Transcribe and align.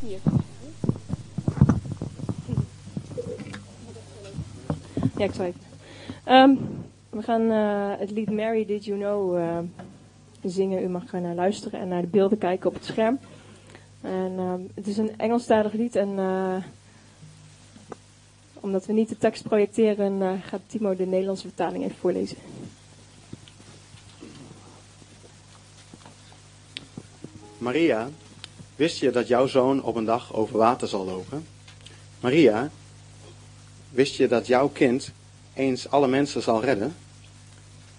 Ja, 0.00 0.16
ik 5.24 5.34
zal 5.34 5.44
even. 5.44 5.60
Ehm, 6.24 6.54
we 7.10 7.22
gaan 7.22 7.50
eh, 7.50 7.98
het 7.98 8.10
lied 8.10 8.30
Mary 8.30 8.66
Did 8.66 8.84
You 8.84 8.98
Know 8.98 9.36
eh, 9.36 9.58
zingen. 10.42 10.82
U 10.82 10.88
mag 10.88 11.08
gaan 11.08 11.22
naar 11.22 11.34
luisteren 11.34 11.80
en 11.80 11.88
naar 11.88 12.00
de 12.00 12.06
beelden 12.06 12.38
kijken 12.38 12.68
op 12.68 12.74
het 12.74 12.84
scherm. 12.84 13.18
En 14.00 14.32
ehm, 14.36 14.60
het 14.74 14.86
is 14.86 14.96
een 14.96 15.18
Engelstalig 15.18 15.72
lied 15.72 15.96
en 15.96 16.18
eh, 16.18 16.56
omdat 18.60 18.86
we 18.86 18.92
niet 18.92 19.08
de 19.08 19.18
tekst 19.18 19.42
projecteren, 19.42 20.40
gaat 20.42 20.60
Timo 20.66 20.96
de 20.96 21.06
Nederlandse 21.06 21.46
vertaling 21.46 21.84
even 21.84 21.96
voorlezen. 21.96 22.36
Maria, 27.58 28.08
wist 28.78 28.98
je 28.98 29.10
dat 29.10 29.28
jouw 29.28 29.46
zoon 29.46 29.82
op 29.82 29.96
een 29.96 30.04
dag 30.04 30.34
over 30.34 30.56
water 30.56 30.88
zal 30.88 31.04
lopen? 31.04 31.46
Maria, 32.20 32.70
wist 33.90 34.16
je 34.16 34.28
dat 34.28 34.46
jouw 34.46 34.68
kind 34.68 35.12
eens 35.54 35.88
alle 35.88 36.08
mensen 36.08 36.42
zal 36.42 36.64
redden? 36.64 36.96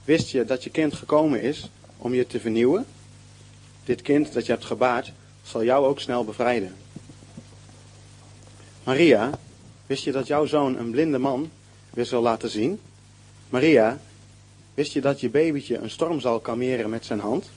Wist 0.03 0.29
je 0.29 0.45
dat 0.45 0.63
je 0.63 0.69
kind 0.69 0.93
gekomen 0.93 1.41
is 1.41 1.69
om 1.97 2.13
je 2.13 2.27
te 2.27 2.39
vernieuwen? 2.39 2.85
Dit 3.83 4.01
kind 4.01 4.33
dat 4.33 4.45
je 4.45 4.51
hebt 4.51 4.65
gebaard 4.65 5.11
zal 5.43 5.63
jou 5.63 5.85
ook 5.85 5.99
snel 5.99 6.23
bevrijden. 6.25 6.75
Maria, 8.83 9.39
wist 9.85 10.03
je 10.03 10.11
dat 10.11 10.27
jouw 10.27 10.45
zoon 10.45 10.77
een 10.77 10.91
blinde 10.91 11.17
man 11.17 11.51
weer 11.89 12.05
zal 12.05 12.21
laten 12.21 12.49
zien? 12.49 12.79
Maria, 13.49 13.99
wist 14.73 14.93
je 14.93 15.01
dat 15.01 15.19
je 15.19 15.29
babytje 15.29 15.77
een 15.77 15.89
storm 15.89 16.19
zal 16.19 16.39
kalmeren 16.39 16.89
met 16.89 17.05
zijn 17.05 17.19
hand? 17.19 17.49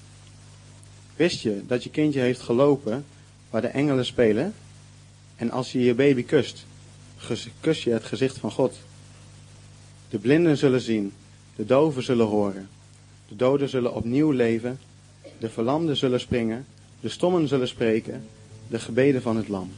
Wist 1.22 1.40
je 1.40 1.62
dat 1.66 1.84
je 1.84 1.90
kindje 1.90 2.20
heeft 2.20 2.40
gelopen 2.40 3.04
waar 3.50 3.60
de 3.60 3.66
engelen 3.68 4.06
spelen? 4.06 4.54
En 5.36 5.50
als 5.50 5.72
je 5.72 5.80
je 5.80 5.94
baby 5.94 6.22
kust, 6.24 6.64
kus 7.60 7.84
je 7.84 7.90
het 7.90 8.04
gezicht 8.04 8.38
van 8.38 8.50
God. 8.50 8.76
De 10.08 10.18
blinden 10.18 10.56
zullen 10.56 10.80
zien, 10.80 11.12
de 11.56 11.64
doven 11.64 12.02
zullen 12.02 12.26
horen, 12.26 12.68
de 13.28 13.36
doden 13.36 13.68
zullen 13.68 13.94
opnieuw 13.94 14.30
leven, 14.30 14.78
de 15.38 15.50
verlamden 15.50 15.96
zullen 15.96 16.20
springen, 16.20 16.66
de 17.00 17.08
stommen 17.08 17.48
zullen 17.48 17.68
spreken, 17.68 18.24
de 18.68 18.78
gebeden 18.78 19.22
van 19.22 19.36
het 19.36 19.48
lam. 19.48 19.72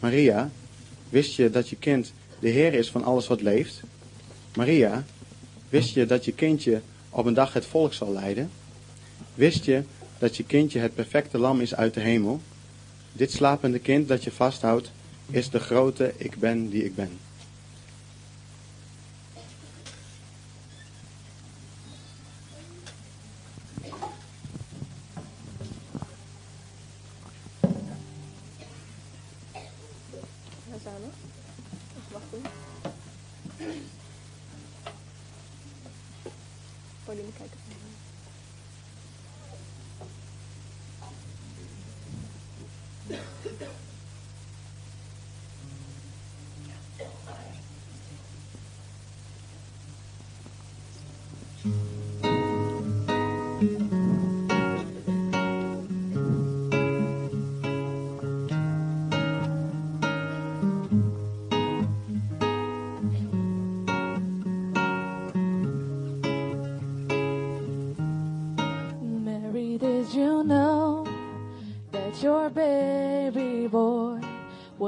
Maria, 0.00 0.50
wist 1.08 1.34
je 1.34 1.50
dat 1.50 1.68
je 1.68 1.76
kind 1.76 2.12
de 2.38 2.48
Heer 2.48 2.74
is 2.74 2.90
van 2.90 3.04
alles 3.04 3.26
wat 3.26 3.42
leeft? 3.42 3.80
Maria, 4.56 5.04
wist 5.68 5.94
je 5.94 6.06
dat 6.06 6.24
je 6.24 6.32
kindje 6.32 6.80
op 7.10 7.26
een 7.26 7.34
dag 7.34 7.52
het 7.52 7.66
volk 7.66 7.92
zal 7.92 8.12
leiden? 8.12 8.50
Wist 9.34 9.64
je 9.64 9.82
dat 10.20 10.36
je 10.36 10.44
kindje 10.44 10.78
het 10.78 10.94
perfecte 10.94 11.38
lam 11.38 11.60
is 11.60 11.74
uit 11.74 11.94
de 11.94 12.00
hemel? 12.00 12.40
Dit 13.12 13.32
slapende 13.32 13.78
kind 13.78 14.08
dat 14.08 14.24
je 14.24 14.30
vasthoudt, 14.30 14.90
is 15.30 15.50
de 15.50 15.58
grote 15.58 16.12
ik 16.16 16.38
ben 16.38 16.68
die 16.68 16.84
ik 16.84 16.94
ben. 16.94 17.18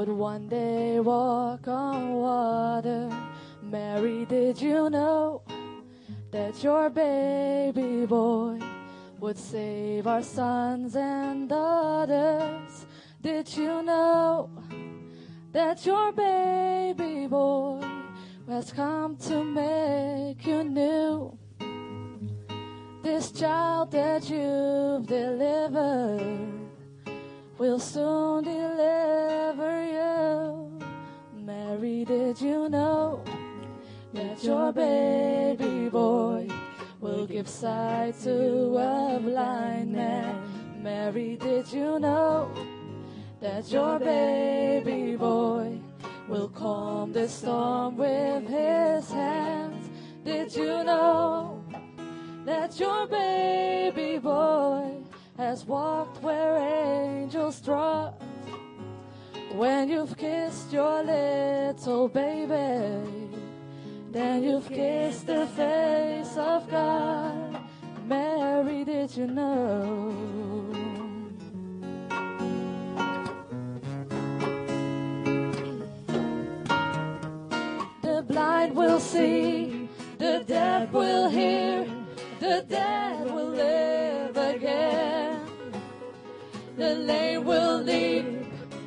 would 0.05 0.17
one 0.17 0.49
day 0.49 0.99
walk 0.99 1.65
on 1.65 2.15
water. 2.15 3.09
Mary, 3.61 4.25
did 4.25 4.61
you 4.61 4.89
know 4.89 5.41
that 6.29 6.61
your 6.61 6.89
baby 6.89 8.05
boy 8.05 8.59
would 9.21 9.37
save 9.37 10.05
our 10.05 10.21
sons 10.21 10.97
and 10.97 11.47
daughters? 11.47 12.85
Did 13.21 13.55
you 13.55 13.81
know 13.81 14.49
that 15.53 15.85
your 15.85 16.11
baby 16.11 17.27
boy 17.27 17.79
has 18.49 18.73
come 18.73 19.15
to 19.29 19.41
make 19.41 20.45
you 20.45 20.65
new? 20.65 21.37
This 23.01 23.31
child 23.31 23.91
that 23.91 24.29
you've 24.29 25.07
delivered 25.07 26.53
will 27.57 27.79
soon 27.79 28.43
deliver 28.43 29.72
did 32.05 32.41
you 32.41 32.67
know 32.67 33.23
that 34.13 34.43
your 34.43 34.73
baby 34.73 35.87
boy 35.87 36.49
will 36.99 37.25
give 37.25 37.47
sight 37.47 38.19
to 38.23 38.77
a 38.77 39.19
blind 39.21 39.93
man. 39.93 40.81
Mary, 40.81 41.37
did 41.37 41.71
you 41.71 41.99
know 41.99 42.51
that 43.39 43.71
your 43.71 43.99
baby 43.99 45.15
boy 45.15 45.79
will 46.27 46.49
calm 46.49 47.13
the 47.13 47.27
storm 47.27 47.95
with 47.95 48.49
his 48.49 49.09
hands? 49.09 49.89
Did 50.25 50.53
you 50.53 50.83
know 50.83 51.63
that 52.43 52.77
your 52.79 53.07
baby 53.07 54.17
boy 54.17 54.97
has 55.37 55.63
walked 55.65 56.21
where 56.21 56.57
angels 56.57 57.61
trot? 57.61 58.22
When 59.53 59.87
you've 59.87 60.17
kissed 60.17 60.73
your 60.73 61.03
little 61.03 62.07
baby, 62.07 63.07
then 64.11 64.43
you've 64.43 64.67
kissed 64.67 65.27
the 65.27 65.45
face 65.45 66.35
of 66.35 66.67
God. 66.71 67.61
Mary, 68.07 68.83
did 68.83 69.15
you 69.15 69.27
know? 69.27 70.11
The 78.01 78.23
blind 78.27 78.75
will 78.75 78.99
see, 78.99 79.87
the 80.17 80.43
deaf 80.47 80.91
will 80.91 81.29
hear, 81.29 81.85
the 82.39 82.65
dead 82.67 83.25
will 83.31 83.49
live 83.49 84.35
again. 84.35 85.39
The 86.75 86.95
lame 86.95 87.43
will 87.45 87.81
leap, 87.81 88.42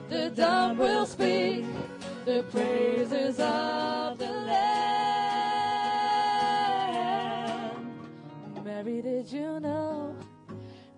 the 0.09 0.31
dumb 0.31 0.79
will 0.79 1.07
speak, 1.07 1.65
the 2.25 2.45
praises 2.51 3.39
of 3.41 4.19
the 4.19 4.31
Lamb. 4.31 4.67
Mary, 8.65 9.03
did 9.03 9.31
you 9.33 9.61
know 9.61 10.17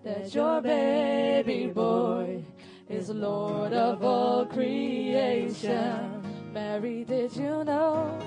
that 0.03 0.33
your 0.33 0.61
baby 0.61 1.67
boy 1.67 2.43
is 2.87 3.09
Lord 3.09 3.73
of 3.73 4.03
all 4.03 4.45
creation? 4.45 6.23
Mary, 6.53 7.03
did 7.03 7.35
you 7.35 7.63
know 7.63 8.17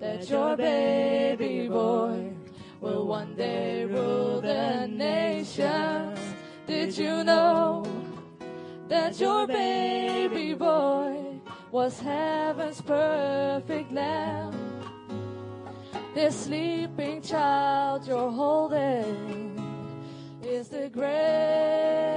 that 0.00 0.28
your 0.28 0.56
baby 0.56 1.68
boy 1.68 2.32
will 2.80 3.06
one 3.06 3.34
day 3.34 3.84
rule 3.84 4.40
the 4.40 4.86
nations? 4.86 6.18
Did 6.66 6.96
you 6.98 7.22
know 7.24 7.85
that 8.88 9.18
your 9.20 9.46
baby 9.46 10.54
boy 10.54 11.40
was 11.70 12.00
heaven's 12.00 12.80
perfect 12.80 13.92
lamb? 13.92 14.54
This 16.14 16.44
sleeping 16.44 17.20
child 17.20 18.06
you're 18.06 18.30
holding 18.30 19.52
is 20.42 20.68
the 20.68 20.88
great 20.88 22.15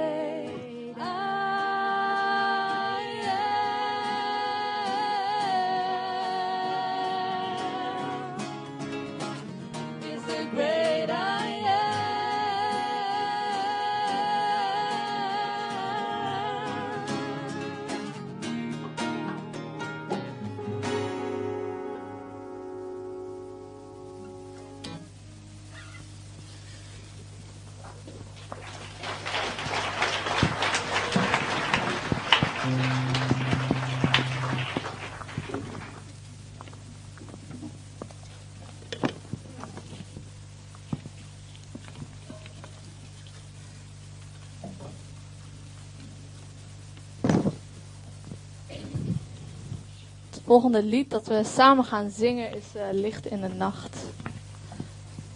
volgende 50.62 50.88
lied 50.90 51.10
dat 51.10 51.28
we 51.28 51.44
samen 51.44 51.86
gaan 51.86 52.10
zingen 52.10 52.56
is 52.56 52.64
eh, 52.76 52.82
Licht 52.92 53.26
in 53.26 53.42
de 53.42 53.48
Nacht. 53.48 53.98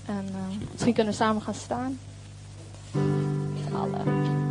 En 0.05 0.25
eh, 0.27 0.67
misschien 0.71 0.93
kunnen 0.93 1.13
we 1.13 1.19
samen 1.19 1.41
gaan 1.41 1.53
staan. 1.53 1.99
Alle. 3.73 4.42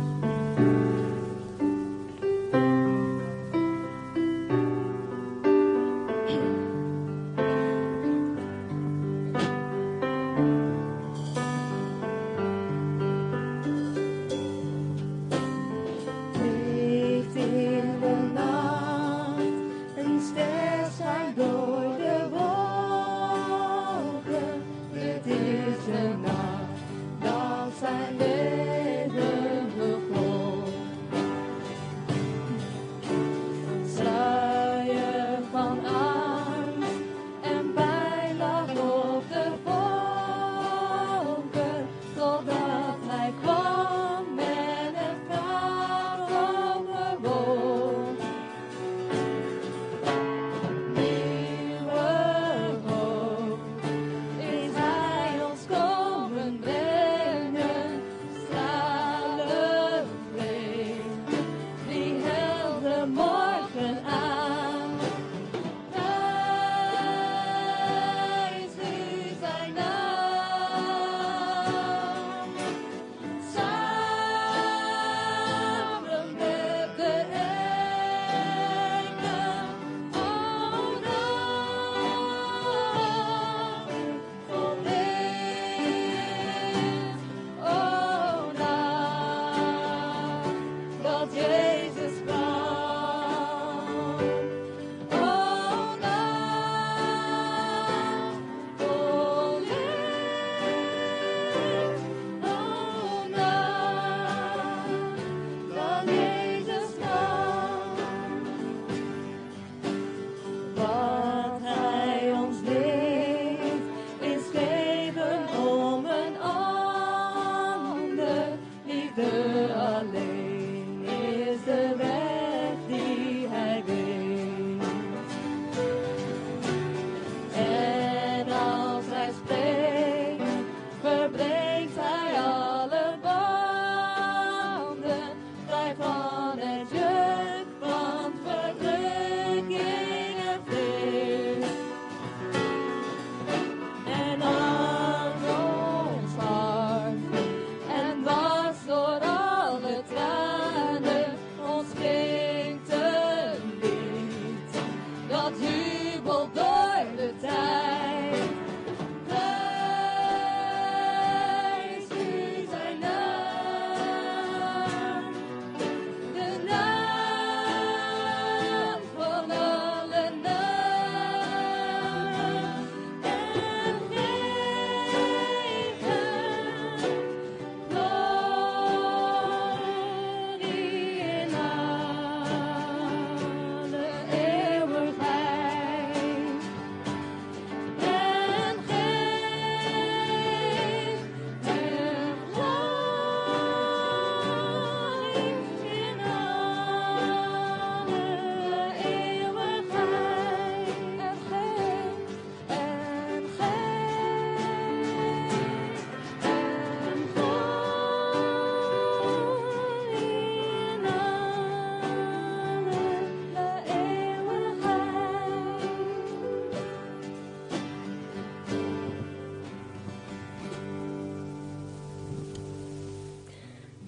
Jubelt 156.23 156.55
door 156.55 157.15
de 157.15 157.33
tijd. 157.41 157.92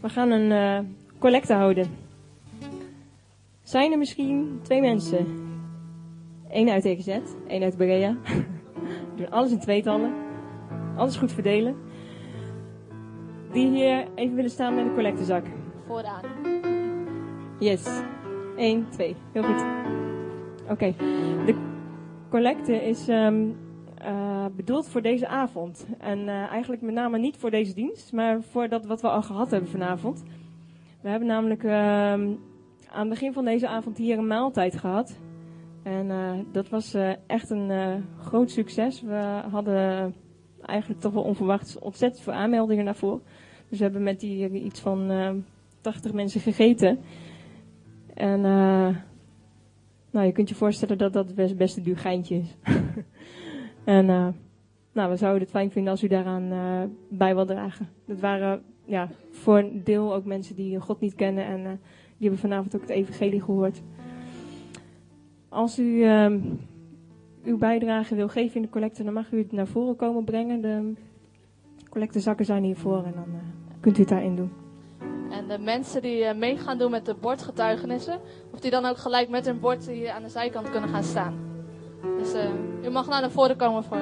We 0.05 0.11
gaan 0.11 0.31
een 0.31 0.51
eh, 0.51 0.89
collecte 1.19 1.53
houden. 1.53 1.87
Zijn 3.61 3.91
er 3.91 3.97
misschien 3.97 4.59
twee 4.61 4.81
mensen? 4.81 5.27
Eén 6.49 6.69
uit 6.69 6.85
EGZ, 6.85 7.19
één 7.47 7.63
uit 7.63 7.77
Berea. 7.77 8.17
We 9.15 9.15
doen 9.15 9.31
alles 9.31 9.51
in 9.51 9.59
tweetallen. 9.59 10.13
Alles 10.95 11.15
goed 11.15 11.31
verdelen. 11.31 11.75
Die 13.51 13.67
hier 13.69 14.07
even 14.15 14.35
willen 14.35 14.51
staan 14.51 14.75
met 14.75 14.85
een 14.85 14.93
collectezak. 14.93 15.45
Vooraan. 15.87 16.23
Yes. 17.59 18.01
1, 18.57 18.89
2. 18.89 19.15
Heel 19.31 19.43
goed. 19.43 19.65
Oké. 20.69 20.93
De 21.45 21.55
collecte 22.29 22.85
is 22.87 23.07
ehm, 23.07 23.41
eh, 23.41 23.64
bedoeld 24.55 24.89
voor 24.89 25.01
deze 25.01 25.27
avond. 25.27 25.87
En 25.99 26.19
eh, 26.27 26.51
eigenlijk 26.51 26.81
met 26.81 26.93
name 26.93 27.17
niet 27.17 27.37
voor 27.37 27.51
deze 27.51 27.73
dienst, 27.73 28.13
maar 28.13 28.41
voor 28.41 28.69
dat 28.69 28.85
wat 28.85 29.01
we 29.01 29.09
al 29.09 29.21
gehad 29.21 29.51
hebben 29.51 29.69
vanavond. 29.69 30.23
We 31.01 31.09
hebben 31.09 31.27
namelijk 31.27 31.63
ehm, 31.63 32.33
aan 32.89 32.99
het 32.99 33.09
begin 33.09 33.33
van 33.33 33.45
deze 33.45 33.67
avond 33.67 33.97
hier 33.97 34.17
een 34.17 34.27
maaltijd 34.27 34.77
gehad. 34.77 35.19
En 35.85 36.11
eh, 36.11 36.33
dat 36.51 36.69
was 36.69 36.93
eh, 36.93 37.11
echt 37.27 37.49
een 37.49 38.03
groot 38.19 38.51
succes. 38.51 39.01
We 39.01 39.41
hadden 39.51 40.13
eigenlijk 40.61 41.01
toch 41.01 41.13
wel 41.13 41.23
onverwachts 41.23 41.79
ontzettend 41.79 42.23
veel 42.23 42.33
aanmeldingen 42.33 42.85
daarvoor. 42.85 43.21
Dus 43.69 43.77
we 43.77 43.83
hebben 43.83 44.03
met 44.03 44.19
die 44.19 44.49
iets 44.49 44.79
van 44.79 45.11
eh, 45.11 45.31
80 45.81 46.13
mensen 46.13 46.41
gegeten. 46.41 46.99
En 48.13 48.41
nou, 50.11 50.25
je 50.25 50.31
kunt 50.31 50.49
je 50.49 50.55
voorstellen 50.55 50.97
dat 50.97 51.13
dat 51.13 51.35
best, 51.35 51.57
best 51.57 51.77
een 51.77 51.83
duur 51.83 51.97
geintje 51.97 52.35
is. 52.35 52.55
en 53.83 54.35
nou, 54.95 55.09
we 55.09 55.15
zouden 55.15 55.41
het 55.41 55.51
fijn 55.51 55.71
vinden 55.71 55.91
als 55.91 56.03
u 56.03 56.07
daaraan 56.07 56.43
uh, 56.51 56.81
bij 57.09 57.35
wil 57.35 57.45
dragen. 57.45 57.89
Dat 58.05 58.19
waren 58.19 58.63
ja, 58.85 59.09
voor 59.31 59.57
een 59.57 59.81
deel 59.83 60.13
ook 60.13 60.25
mensen 60.25 60.55
die 60.55 60.79
God 60.79 60.99
niet 60.99 61.15
kennen 61.15 61.45
en 61.45 61.63
die 62.17 62.29
hebben 62.29 62.39
vanavond 62.39 62.75
ook 62.75 62.81
het 62.81 62.89
evangelie 62.89 63.41
gehoord. 63.41 63.81
Als 65.49 65.79
u 65.79 66.03
ehm, 66.03 66.39
uw 67.43 67.57
bijdrage 67.57 68.15
wil 68.15 68.27
geven 68.27 68.55
in 68.55 68.61
de 68.61 68.69
collecte, 68.69 69.03
dan 69.03 69.13
mag 69.13 69.31
u 69.31 69.37
het 69.37 69.51
naar 69.51 69.67
voren 69.67 69.95
komen 69.95 70.23
brengen. 70.23 70.61
De 70.61 70.93
collectezakken 71.89 72.45
zijn 72.45 72.63
hiervoor 72.63 73.03
en 73.03 73.13
dan 73.15 73.27
kunt 73.79 73.97
u 73.97 73.99
het 73.99 74.09
daarin 74.09 74.35
doen. 74.35 74.51
En 75.31 75.47
de 75.47 75.57
mensen 75.59 76.01
die 76.01 76.19
uh, 76.19 76.33
mee 76.33 76.57
gaan 76.57 76.77
doen 76.77 76.91
met 76.91 77.05
de 77.05 77.15
bordgetuigenissen, 77.21 78.19
of 78.51 78.59
die 78.59 78.71
dan 78.71 78.85
ook 78.85 78.97
gelijk 78.97 79.29
met 79.29 79.45
hun 79.45 79.59
bord 79.59 79.87
hier 79.87 80.11
aan 80.11 80.23
de 80.23 80.29
zijkant 80.29 80.69
kunnen 80.69 80.89
gaan 80.89 81.03
staan. 81.03 81.33
Dus 82.17 82.33
u 82.83 82.89
mag 82.89 83.07
naar 83.07 83.31
voren 83.31 83.57
komen 83.57 83.83
voor 83.83 83.97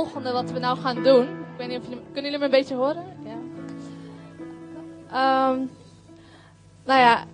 volgende 0.00 0.32
wat 0.32 0.50
we 0.50 0.58
nou 0.58 0.78
gaan 0.78 1.02
doen. 1.02 1.22
Ik 1.22 1.56
weet 1.56 1.68
niet 1.68 1.78
of 1.78 1.84
jullie, 1.84 2.02
kunnen 2.12 2.30
jullie 2.30 2.38
me 2.38 2.44
een 2.44 2.50
beetje 2.50 2.74
horen? 2.74 3.04
Ja. 3.24 3.38
Um, 5.50 5.70
nou 6.84 7.00
ja, 7.00 7.24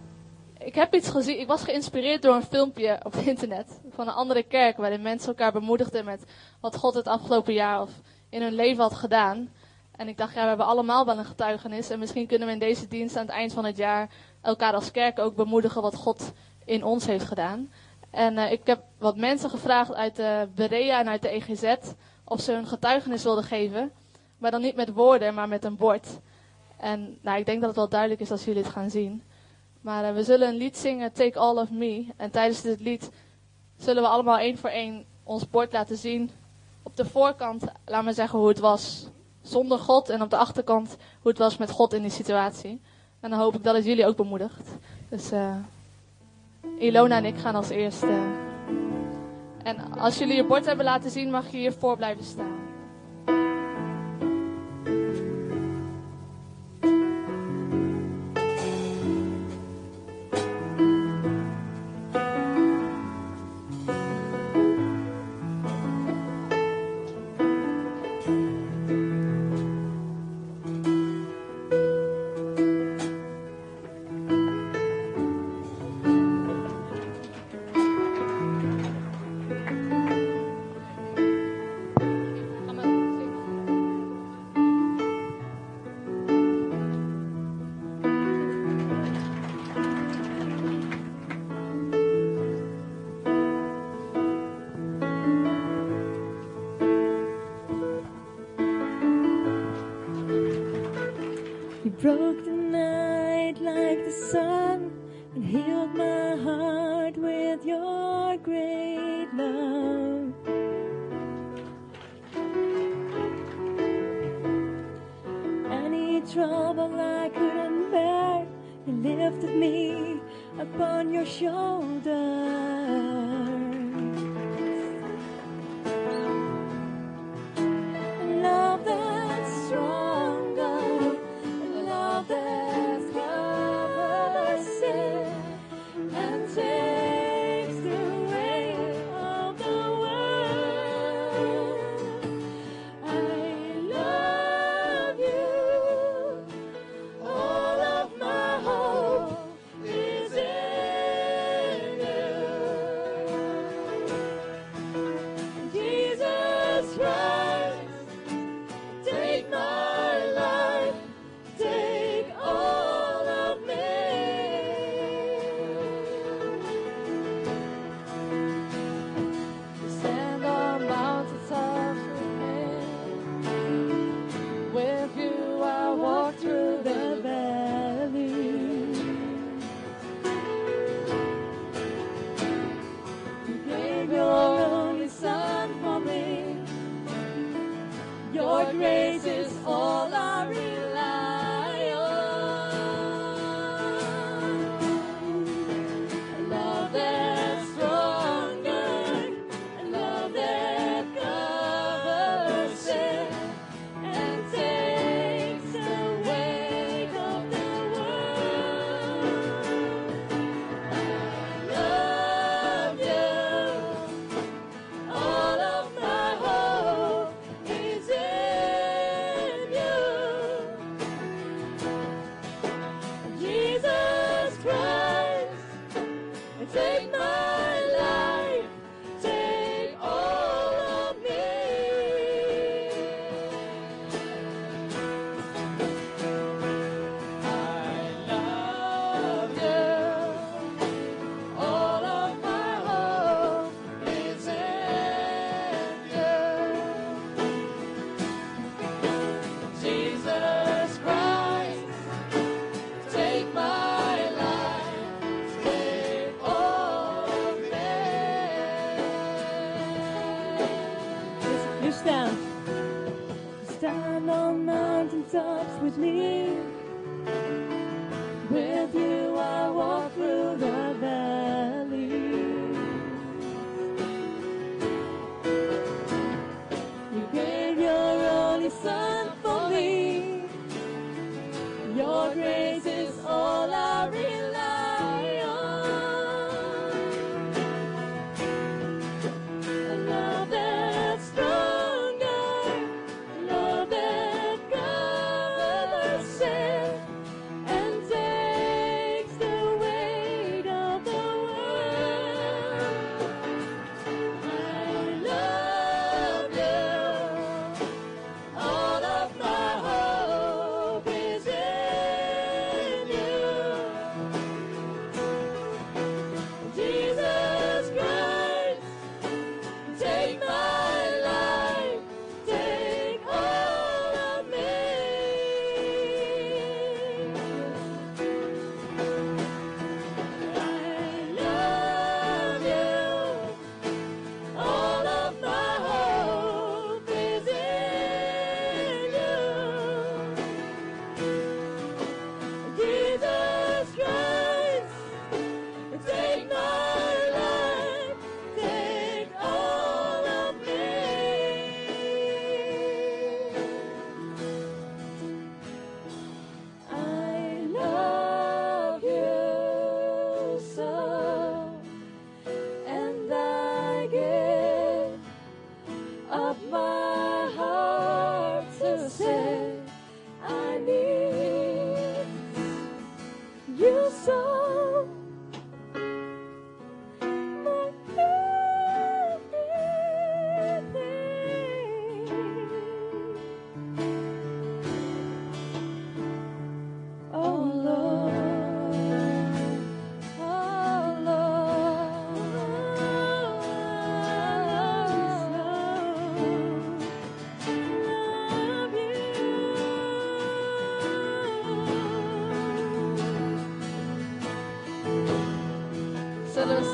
ik 0.59 0.75
heb 0.75 0.95
iets 0.95 1.09
gezien. 1.09 1.41
Ik 1.41 1.47
was 1.47 1.63
geïnspireerd 1.63 2.23
door 2.23 2.35
een 2.35 2.43
filmpje 2.43 3.01
op 3.03 3.15
internet 3.15 3.81
van 3.91 4.09
een 4.09 4.15
andere 4.15 4.43
kerk 4.43 4.77
waarin 4.77 5.03
mensen 5.03 5.29
elkaar 5.29 5.53
bemoedigden 5.53 6.05
met 6.05 6.25
wat 6.61 6.77
God 6.77 6.95
het 6.95 7.07
afgelopen 7.07 7.53
jaar 7.53 7.81
of 7.81 7.91
in 8.29 8.43
hun 8.43 8.55
leven 8.55 8.83
had 8.83 8.95
gedaan. 8.95 9.53
En 9.97 10.09
ik 10.09 10.17
dacht, 10.17 10.35
ja, 10.35 10.43
we 10.43 10.49
hebben 10.49 10.67
allemaal 10.67 11.07
wel 11.07 11.19
een 11.19 11.25
getuigenis. 11.25 11.91
En 11.91 11.99
misschien 11.99 12.27
kunnen 12.27 12.47
we 12.47 12.55
in 12.55 12.61
deze 12.61 12.89
dienst 12.89 13.17
aan 13.17 13.27
het 13.27 13.35
eind 13.35 13.53
van 13.53 13.65
het 13.65 13.77
jaar 13.77 14.09
elkaar 14.43 14.75
als 14.75 14.91
kerk 14.91 15.19
ook 15.19 15.35
bemoedigen 15.35 15.83
wat 15.83 15.97
God 15.97 16.33
in 16.65 16.85
ons 16.85 17.07
heeft 17.07 17.25
gedaan. 17.25 17.73
En 18.11 18.35
uh, 18.35 18.53
ik 18.53 18.61
heb 18.65 18.83
wat 18.99 19.17
mensen 19.17 19.51
gevraagd 19.51 19.95
uit 19.95 20.17
de 20.17 20.49
Berea 20.55 21.01
en 21.01 21.09
uit 21.09 21.23
de 21.23 21.29
EGZ 21.29 21.75
of 22.29 22.41
ze 22.41 22.53
hun 22.53 22.67
getuigenis 22.67 23.23
wilden 23.23 23.45
geven. 23.45 23.93
Maar 24.39 24.51
dan 24.51 24.61
niet 24.61 24.77
met 24.77 24.93
woorden, 24.93 25.35
maar 25.35 25.49
met 25.49 25.65
een 25.65 25.77
bord. 25.77 26.07
En 26.77 27.19
nou, 27.21 27.39
ik 27.39 27.47
denk 27.47 27.59
dat 27.59 27.69
het 27.69 27.79
wel 27.79 27.89
duidelijk 27.89 28.21
is 28.21 28.31
als 28.31 28.45
jullie 28.45 28.63
het 28.63 28.73
gaan 28.73 28.91
zien. 28.91 29.23
Maar 29.81 30.05
uh, 30.05 30.15
we 30.15 30.25
zullen 30.25 30.49
een 30.49 30.57
lied 30.57 30.77
zingen, 30.77 31.13
Take 31.13 31.39
All 31.39 31.57
of 31.57 31.71
Me. 31.71 32.07
En 32.17 32.31
tijdens 32.31 32.61
dit 32.61 32.81
lied 32.81 33.11
zullen 33.77 34.03
we 34.03 34.09
allemaal 34.09 34.39
één 34.39 34.59
voor 34.59 34.71
één 34.71 35.05
ons 35.23 35.49
bord 35.51 35.73
laten 35.73 35.97
zien. 35.97 36.31
Op 36.83 36.97
de 36.97 37.05
voorkant, 37.05 37.65
laat 37.85 38.05
me 38.05 38.13
zeggen 38.13 38.39
hoe 38.39 38.49
het 38.49 38.59
was 38.59 39.09
zonder 39.43 39.79
God. 39.79 40.09
En 40.09 40.23
op 40.23 40.31
de 40.31 40.37
achterkant 40.37 40.97
hoe 41.21 41.31
het 41.31 41.39
was 41.39 41.57
met 41.57 41.71
God 41.71 41.93
in 41.93 42.03
die 42.03 42.11
situatie. 42.11 42.81
En 43.21 43.31
dan 43.31 43.39
hoop 43.39 43.55
ik 43.55 43.65
dat 43.65 43.75
het 43.75 43.85
jullie 43.85 44.07
ook 44.07 44.17
bemoedigt. 44.17 44.71
Dus 45.09 45.33
uh, 45.33 45.57
Ilona 46.79 47.17
en 47.17 47.25
ik 47.25 47.39
gaan 47.39 47.55
als 47.55 47.69
eerste. 47.69 48.45
En 49.67 49.93
als 49.99 50.19
jullie 50.19 50.37
je 50.37 50.45
bord 50.45 50.67
hebben 50.67 50.85
laten 50.85 51.11
zien, 51.11 51.31
mag 51.31 51.51
je 51.51 51.57
hiervoor 51.57 51.97
blijven 51.97 52.25
staan. 52.25 52.66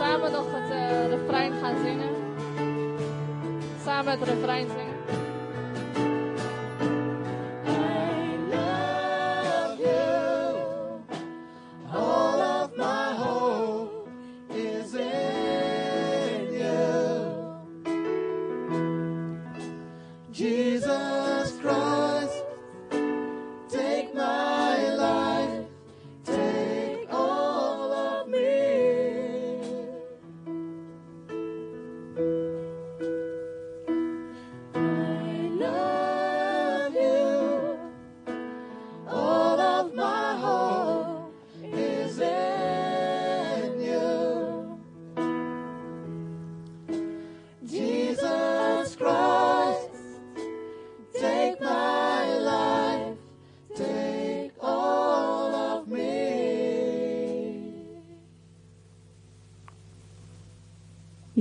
Samen 0.02 0.32
nog 0.32 0.46
het 0.46 0.70
uh, 0.70 1.08
refrein 1.08 1.52
gaan 1.52 1.76
zingen. 1.82 2.10
Samen 3.84 4.10
het 4.18 4.28
refrein 4.28 4.66
zingen. 4.68 4.81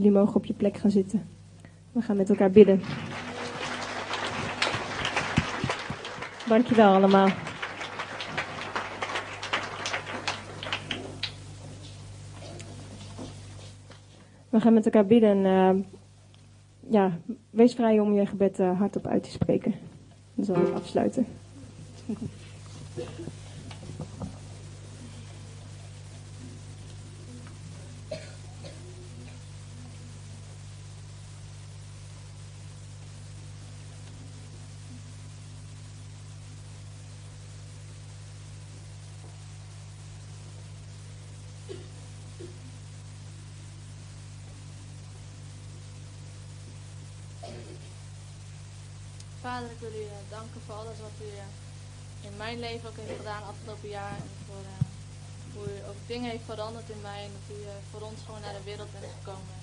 Jullie 0.02 0.18
mogen 0.18 0.36
op 0.36 0.46
je 0.46 0.54
plek 0.54 0.78
gaan 0.78 0.92
zitten. 0.92 1.28
We 1.92 2.02
gaan 2.02 2.18
met 2.18 2.30
elkaar 2.30 2.52
bidden. 2.52 2.82
Dankjewel 6.48 6.94
allemaal. 6.94 7.30
We 14.50 14.60
gaan 14.60 14.74
met 14.74 14.86
elkaar 14.86 15.06
bidden. 15.06 15.46
En, 15.46 15.78
uh, 15.78 15.84
ja, 16.90 17.18
wees 17.50 17.74
vrij 17.74 18.00
om 18.00 18.14
je 18.14 18.26
gebed 18.26 18.60
uh, 18.60 18.80
hardop 18.80 19.08
uit 19.08 19.24
te 19.24 19.32
spreken. 19.32 19.74
Dan 20.36 20.46
zal 20.46 20.56
ik 20.56 20.74
afsluiten. 20.74 21.26
Vader, 49.42 49.72
ik 49.72 49.80
wil 49.80 49.90
u 49.90 50.04
uh, 50.04 50.21
danken 50.38 50.62
voor 50.66 50.76
alles 50.76 51.00
wat 51.08 51.18
u 51.28 51.30
uh, 51.36 52.28
in 52.28 52.36
mijn 52.38 52.60
leven 52.60 52.90
ook 52.90 52.98
heeft 52.98 53.18
gedaan 53.18 53.44
afgelopen 53.44 53.90
jaar. 53.90 54.18
En 54.24 54.30
voor 54.48 54.64
uh, 54.74 54.80
hoe 55.56 55.66
u 55.76 55.78
ook 55.90 56.02
dingen 56.08 56.30
heeft 56.32 56.52
veranderd 56.54 56.90
in 56.90 57.02
mij. 57.02 57.24
En 57.24 57.32
dat 57.38 57.58
u 57.58 57.60
voor 57.92 58.02
ons 58.10 58.20
gewoon 58.26 58.42
naar 58.42 58.58
de 58.60 58.70
wereld 58.72 58.92
bent 58.92 59.12
gekomen. 59.18 59.61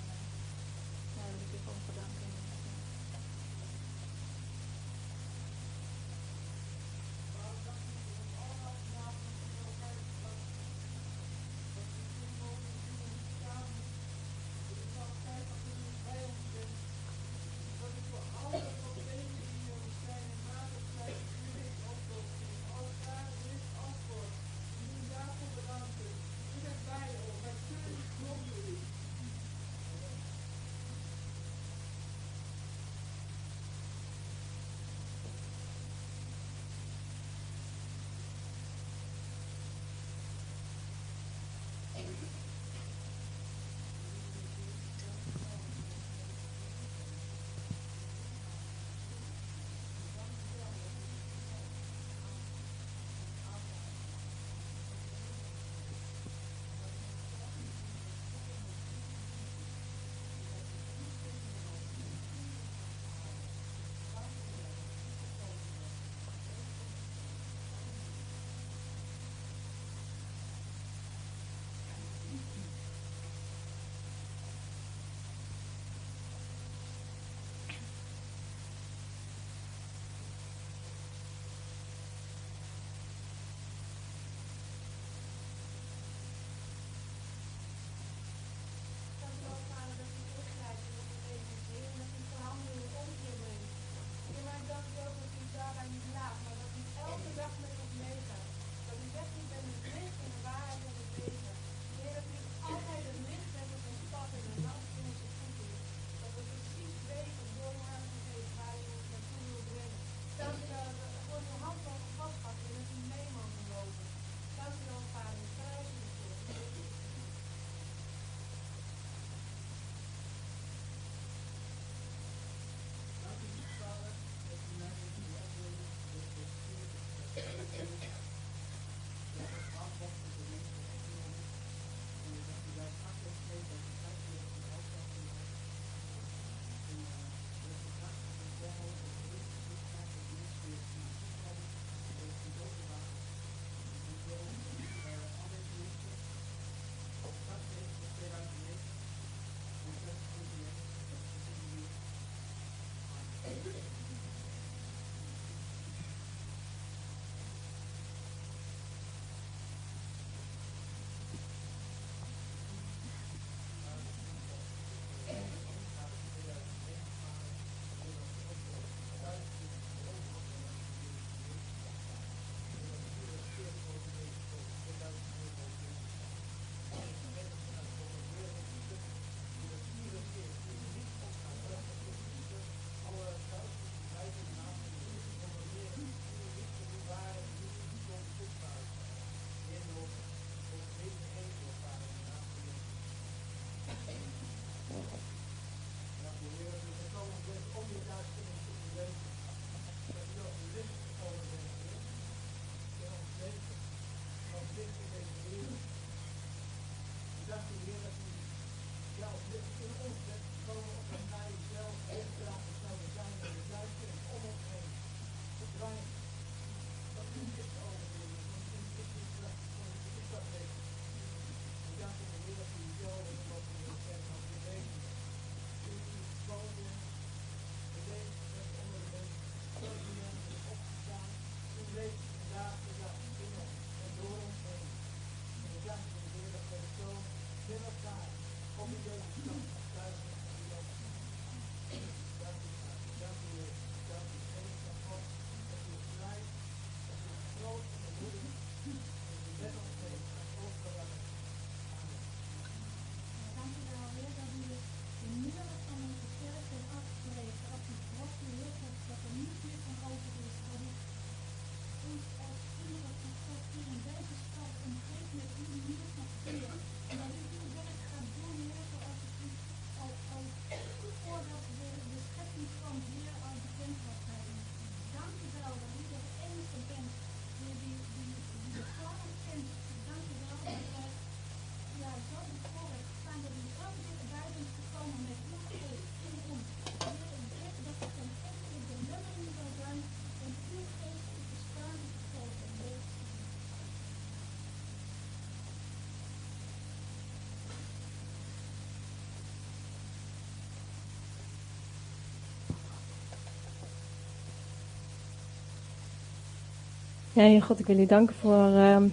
Ja, 307.38 307.44
Heer 307.44 307.62
God, 307.62 307.78
ik 307.78 307.86
wil 307.86 307.98
u 307.98 308.06
danken 308.06 308.34
voor, 308.34 308.66
ehm, 308.66 309.08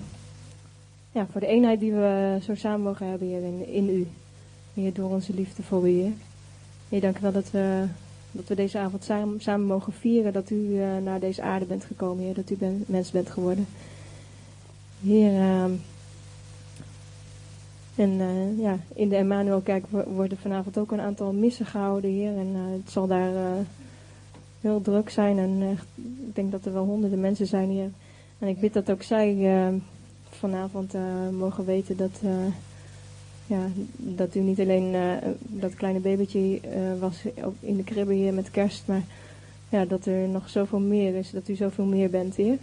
ja, 1.12 1.28
voor 1.32 1.42
de 1.42 1.48
eenheid 1.48 1.80
die 1.80 1.92
we 1.94 2.38
zo 2.44 2.56
samen 2.56 2.82
mogen 2.82 3.08
hebben 3.08 3.28
hier 3.28 3.44
in, 3.44 3.68
in 3.68 3.90
u. 3.90 4.08
Heer, 4.74 4.94
door 4.94 5.10
onze 5.10 5.34
liefde 5.34 5.64
voor 5.64 5.88
u, 5.90 5.92
Heer. 5.92 6.12
Heer, 6.90 7.02
dank 7.02 7.18
u 7.18 7.22
wel 7.22 7.32
dat 7.32 7.52
we, 7.52 7.86
dat 8.32 8.48
we 8.48 8.56
deze 8.56 8.78
avond 8.78 9.04
samen, 9.04 9.42
samen 9.42 9.66
mogen 9.66 9.94
vieren 9.94 10.34
dat 10.34 10.50
u 10.50 10.82
eh, 10.82 10.98
naar 11.04 11.20
deze 11.20 11.42
aarde 11.42 11.66
bent 11.66 11.84
gekomen, 11.84 12.24
Heer. 12.24 12.34
Dat 12.34 12.50
u 12.50 12.58
mens 12.86 13.12
bent 13.12 13.30
geworden. 13.30 13.68
Heer, 15.04 15.40
ehm, 15.40 15.72
en 17.96 18.20
eh, 18.20 18.60
ja, 18.60 18.78
in 18.94 19.10
de 19.10 19.16
Emmanuelkerk 19.16 19.86
wo- 19.90 20.08
worden 20.08 20.38
vanavond 20.38 20.78
ook 20.78 20.92
een 20.92 21.02
aantal 21.02 21.34
missen 21.34 21.66
gehouden, 21.66 22.12
Heer. 22.12 22.38
En 22.38 22.52
eh, 22.54 22.62
het 22.84 22.92
zal 22.92 23.08
daar 23.08 23.32
heel 24.62 24.82
druk 24.82 25.10
zijn. 25.10 25.38
En 25.38 25.62
ik 26.28 26.36
denk 26.36 26.52
dat 26.52 26.66
er 26.66 26.74
wel 26.74 26.86
honderden 26.86 27.20
mensen 27.20 27.48
zijn 27.48 27.70
hier. 27.70 27.90
En 28.46 28.52
ik 28.52 28.60
bid 28.60 28.74
dat 28.74 28.92
ook 28.92 29.04
zij 29.04 29.58
eh, 29.58 29.74
vanavond 30.30 30.94
eh, 30.94 31.30
mogen 31.38 31.66
weten 31.66 31.98
dat, 31.98 32.20
eh, 32.24 32.32
ja, 33.48 33.68
dat 33.98 34.36
u 34.36 34.40
niet 34.40 34.60
alleen 34.60 34.96
dat 35.40 35.74
kleine 35.74 36.00
babytje 36.00 36.60
was 37.00 37.24
ook 37.44 37.56
in 37.60 37.78
de 37.78 37.84
kribbe 37.84 38.14
hier 38.14 38.34
met 38.34 38.52
kerst, 38.52 38.84
maar 38.88 39.04
ja, 39.70 39.86
dat 39.86 40.06
er 40.06 40.28
nog 40.28 40.50
zoveel 40.50 40.80
meer 40.80 41.16
is, 41.16 41.32
dat 41.32 41.48
u 41.48 41.56
zoveel 41.56 41.86
meer 41.86 42.10
bent. 42.10 42.36
Heer, 42.36 42.60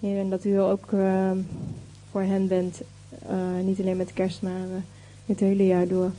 en 0.00 0.30
dat 0.30 0.44
u 0.44 0.60
ook 0.60 0.88
voor 2.10 2.22
hen 2.22 2.48
bent, 2.48 2.80
niet 3.64 3.80
alleen 3.80 3.96
met 3.96 4.12
kerst, 4.12 4.42
maar 4.42 4.66
het 5.26 5.40
hele 5.40 5.66
jaar 5.66 5.88
door. 5.88 6.10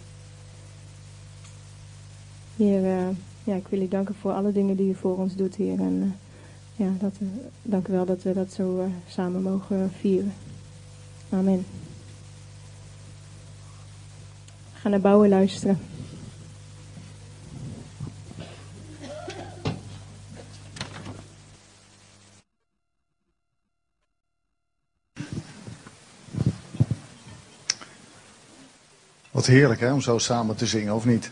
Heer, 2.58 2.82
ja, 3.44 3.56
ik 3.56 3.68
wil 3.68 3.82
u 3.82 3.88
danken 3.88 4.16
voor 4.16 4.32
alle 4.32 4.52
dingen 4.52 4.76
die 4.76 4.90
u 4.90 4.96
voor 4.96 5.18
ons 5.18 5.36
doet, 5.36 5.56
Heer. 5.56 5.80
En 5.80 6.16
ja, 6.76 6.90
dat, 7.00 7.12
we- 7.18 7.48
dank 7.62 7.88
u 7.88 7.92
wel 7.92 8.06
dat 8.06 8.24
we 8.24 8.34
dat 8.34 8.52
zo 8.54 8.80
eh, 8.82 8.86
samen 9.08 9.42
mogen 9.42 9.92
vieren. 10.00 10.34
Amen. 11.30 11.66
We 14.74 14.80
gaan 14.82 14.92
naar 14.92 15.00
bouwen 15.02 15.30
luisteren. 15.30 15.80
Wat 29.32 29.46
heerlijk 29.46 29.80
hè, 29.80 29.94
om 29.94 30.02
zo 30.02 30.18
samen 30.18 30.56
te 30.56 30.66
zingen, 30.66 30.96
of 30.96 31.06
niet? 31.06 31.32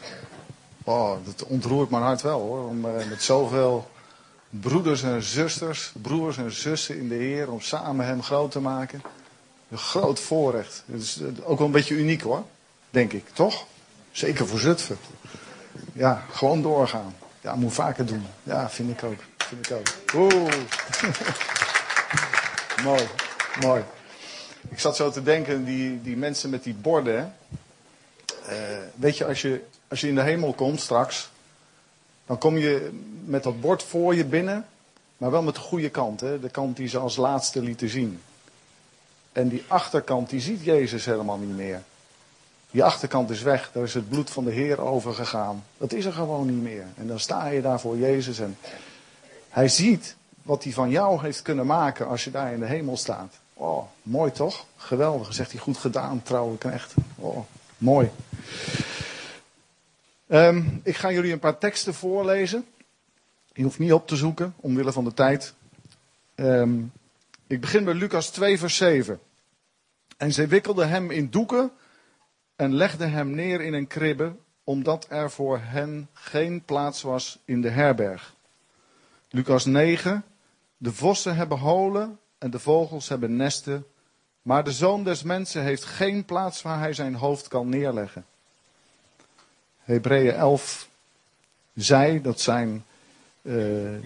Oh, 0.83 1.11
dat 1.25 1.43
ontroert 1.47 1.89
mijn 1.89 2.03
hart 2.03 2.21
wel 2.21 2.39
hoor. 2.39 2.67
Om 2.67 2.85
eh, 2.85 3.09
met 3.09 3.21
zoveel 3.21 3.87
broeders 4.59 5.03
en 5.03 5.23
zusters, 5.23 5.91
broers 6.01 6.37
en 6.37 6.51
zussen 6.51 6.97
in 6.97 7.09
de 7.09 7.15
Heer, 7.15 7.51
om 7.51 7.61
samen 7.61 8.05
hem 8.05 8.23
groot 8.23 8.51
te 8.51 8.59
maken. 8.59 9.01
Een 9.69 9.77
groot 9.77 10.19
voorrecht. 10.19 10.83
Het 10.91 11.01
is 11.01 11.19
eh, 11.21 11.49
ook 11.49 11.57
wel 11.57 11.67
een 11.67 11.73
beetje 11.73 11.95
uniek 11.95 12.21
hoor, 12.21 12.43
denk 12.89 13.13
ik, 13.13 13.29
toch? 13.33 13.65
Zeker 14.11 14.47
voor 14.47 14.59
Zutphen. 14.59 14.97
Ja, 15.93 16.25
gewoon 16.31 16.61
doorgaan. 16.61 17.15
Ja, 17.41 17.55
moet 17.55 17.73
vaker 17.73 18.05
doen. 18.05 18.25
Ja, 18.43 18.69
vind 18.69 18.89
ik 18.89 19.03
ook. 19.03 19.19
Vind 19.37 19.69
ik 19.69 19.77
ook. 19.77 20.15
Oeh. 20.15 20.53
mooi, 22.83 23.07
mooi. 23.61 23.83
Ik 24.69 24.79
zat 24.79 24.95
zo 24.95 25.11
te 25.11 25.23
denken, 25.23 25.65
die, 25.65 26.01
die 26.01 26.17
mensen 26.17 26.49
met 26.49 26.63
die 26.63 26.73
borden. 26.73 27.35
Eh, 28.45 28.57
weet 28.95 29.17
je 29.17 29.25
als, 29.25 29.41
je, 29.41 29.63
als 29.87 30.01
je 30.01 30.07
in 30.07 30.15
de 30.15 30.21
hemel 30.21 30.53
komt 30.53 30.81
straks, 30.81 31.29
dan 32.25 32.37
kom 32.37 32.57
je 32.57 32.99
met 33.25 33.43
dat 33.43 33.61
bord 33.61 33.83
voor 33.83 34.15
je 34.15 34.25
binnen, 34.25 34.65
maar 35.17 35.31
wel 35.31 35.41
met 35.41 35.55
de 35.55 35.61
goede 35.61 35.89
kant, 35.89 36.19
hè? 36.19 36.39
de 36.39 36.49
kant 36.49 36.77
die 36.77 36.87
ze 36.87 36.97
als 36.97 37.15
laatste 37.15 37.61
lieten 37.61 37.89
zien. 37.89 38.21
En 39.31 39.47
die 39.47 39.63
achterkant, 39.67 40.29
die 40.29 40.41
ziet 40.41 40.63
Jezus 40.63 41.05
helemaal 41.05 41.37
niet 41.37 41.55
meer. 41.55 41.81
Die 42.71 42.83
achterkant 42.83 43.29
is 43.29 43.41
weg, 43.41 43.69
daar 43.73 43.83
is 43.83 43.93
het 43.93 44.09
bloed 44.09 44.29
van 44.29 44.43
de 44.43 44.51
Heer 44.51 44.81
over 44.81 45.13
gegaan. 45.13 45.63
Dat 45.77 45.93
is 45.93 46.05
er 46.05 46.13
gewoon 46.13 46.45
niet 46.47 46.61
meer. 46.61 46.85
En 46.97 47.07
dan 47.07 47.19
sta 47.19 47.47
je 47.47 47.61
daar 47.61 47.79
voor 47.79 47.97
Jezus 47.97 48.39
en 48.39 48.57
hij 49.49 49.67
ziet 49.67 50.15
wat 50.41 50.63
hij 50.63 50.73
van 50.73 50.89
jou 50.89 51.21
heeft 51.21 51.41
kunnen 51.41 51.65
maken 51.65 52.07
als 52.07 52.23
je 52.23 52.31
daar 52.31 52.53
in 52.53 52.59
de 52.59 52.65
hemel 52.65 52.97
staat. 52.97 53.33
Oh, 53.53 53.83
mooi 54.01 54.31
toch? 54.31 54.65
Geweldig, 54.77 55.33
zegt 55.33 55.51
hij 55.51 55.61
goed 55.61 55.77
gedaan, 55.77 56.21
trouwe 56.23 56.57
knecht. 56.57 56.93
Oh, 57.15 57.37
mooi. 57.77 58.09
Ehm, 60.33 60.63
ik 60.83 60.95
ga 60.95 61.11
jullie 61.11 61.31
een 61.31 61.39
paar 61.39 61.57
teksten 61.57 61.93
voorlezen. 61.93 62.65
Je 63.51 63.63
hoeft 63.63 63.79
niet 63.79 63.93
op 63.93 64.07
te 64.07 64.15
zoeken, 64.15 64.53
omwille 64.55 64.91
van 64.91 65.03
de 65.03 65.13
tijd. 65.13 65.53
Ehm, 66.35 66.81
ik 67.47 67.61
begin 67.61 67.83
bij 67.83 67.93
Lucas 67.93 68.29
2, 68.29 68.59
vers 68.59 68.75
7. 68.75 69.19
En 70.17 70.33
zij 70.33 70.47
wikkelden 70.47 70.89
hem 70.89 71.11
in 71.11 71.29
doeken 71.29 71.71
en 72.55 72.73
legden 72.73 73.11
hem 73.11 73.29
neer 73.29 73.61
in 73.61 73.73
een 73.73 73.87
kribbe, 73.87 74.35
omdat 74.63 75.05
er 75.09 75.31
voor 75.31 75.59
hen 75.59 76.07
geen 76.13 76.63
plaats 76.63 77.01
was 77.01 77.39
in 77.45 77.61
de 77.61 77.69
herberg. 77.69 78.35
Lucas 79.29 79.65
9. 79.65 80.23
De 80.77 80.93
vossen 80.93 81.35
hebben 81.35 81.59
holen 81.59 82.19
en 82.37 82.51
de 82.51 82.59
vogels 82.59 83.09
hebben 83.09 83.35
nesten, 83.35 83.85
maar 84.41 84.63
de 84.63 84.71
zoon 84.71 85.03
des 85.03 85.23
mensen 85.23 85.63
heeft 85.63 85.83
geen 85.83 86.25
plaats 86.25 86.61
waar 86.61 86.79
hij 86.79 86.93
zijn 86.93 87.15
hoofd 87.15 87.47
kan 87.47 87.69
neerleggen. 87.69 88.25
Hebreeën 89.83 90.33
11. 90.33 90.89
Zij, 91.73 92.21
dat 92.21 92.39
zijn 92.39 92.83
eh, 93.41 93.53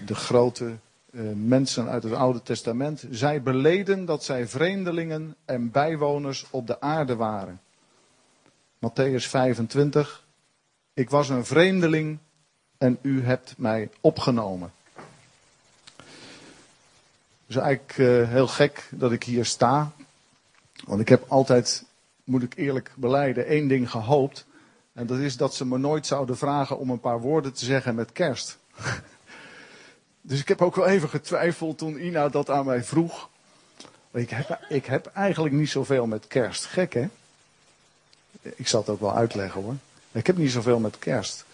de 0.06 0.14
grote 0.14 0.76
eh, 1.10 1.20
mensen 1.34 1.88
uit 1.88 2.02
het 2.02 2.12
Oude 2.12 2.42
Testament, 2.42 3.04
zij 3.10 3.42
beleden 3.42 4.04
dat 4.04 4.24
zij 4.24 4.48
vreemdelingen 4.48 5.36
en 5.44 5.70
bijwoners 5.70 6.46
op 6.50 6.66
de 6.66 6.80
aarde 6.80 7.16
waren. 7.16 7.60
Matthäus 8.78 9.28
25. 9.28 10.24
Ik 10.94 11.10
was 11.10 11.28
een 11.28 11.44
vreemdeling 11.44 12.18
en 12.78 12.98
u 13.02 13.24
hebt 13.24 13.54
mij 13.56 13.90
opgenomen. 14.00 14.72
Het 17.46 17.56
is 17.56 17.62
eigenlijk 17.62 17.98
eh, 17.98 18.28
heel 18.28 18.46
gek 18.48 18.88
dat 18.90 19.12
ik 19.12 19.22
hier 19.22 19.44
sta. 19.44 19.92
Want 20.84 21.00
ik 21.00 21.08
heb 21.08 21.24
altijd, 21.28 21.84
moet 22.24 22.42
ik 22.42 22.56
eerlijk 22.56 22.92
beleiden, 22.96 23.46
één 23.46 23.68
ding 23.68 23.90
gehoopt. 23.90 24.46
En 24.98 25.06
dat 25.06 25.18
is 25.18 25.36
dat 25.36 25.54
ze 25.54 25.66
me 25.66 25.78
nooit 25.78 26.06
zouden 26.06 26.36
vragen 26.36 26.78
om 26.78 26.90
een 26.90 27.00
paar 27.00 27.20
woorden 27.20 27.52
te 27.52 27.64
zeggen 27.64 27.94
met 27.94 28.12
kerst. 28.12 28.58
dus 30.20 30.40
ik 30.40 30.48
heb 30.48 30.62
ook 30.62 30.76
wel 30.76 30.86
even 30.86 31.08
getwijfeld 31.08 31.78
toen 31.78 32.04
Ina 32.04 32.28
dat 32.28 32.50
aan 32.50 32.64
mij 32.64 32.84
vroeg. 32.84 33.28
Ik 34.10 34.30
heb, 34.30 34.60
ik 34.68 34.86
heb 34.86 35.06
eigenlijk 35.06 35.54
niet 35.54 35.68
zoveel 35.68 36.06
met 36.06 36.26
kerst. 36.26 36.64
Gek 36.64 36.94
hè? 36.94 37.08
Ik 38.42 38.68
zal 38.68 38.80
het 38.80 38.88
ook 38.88 39.00
wel 39.00 39.14
uitleggen 39.14 39.62
hoor. 39.62 39.74
Ik 40.12 40.26
heb 40.26 40.36
niet 40.36 40.50
zoveel 40.50 40.78
met 40.78 40.98
kerst. 40.98 41.44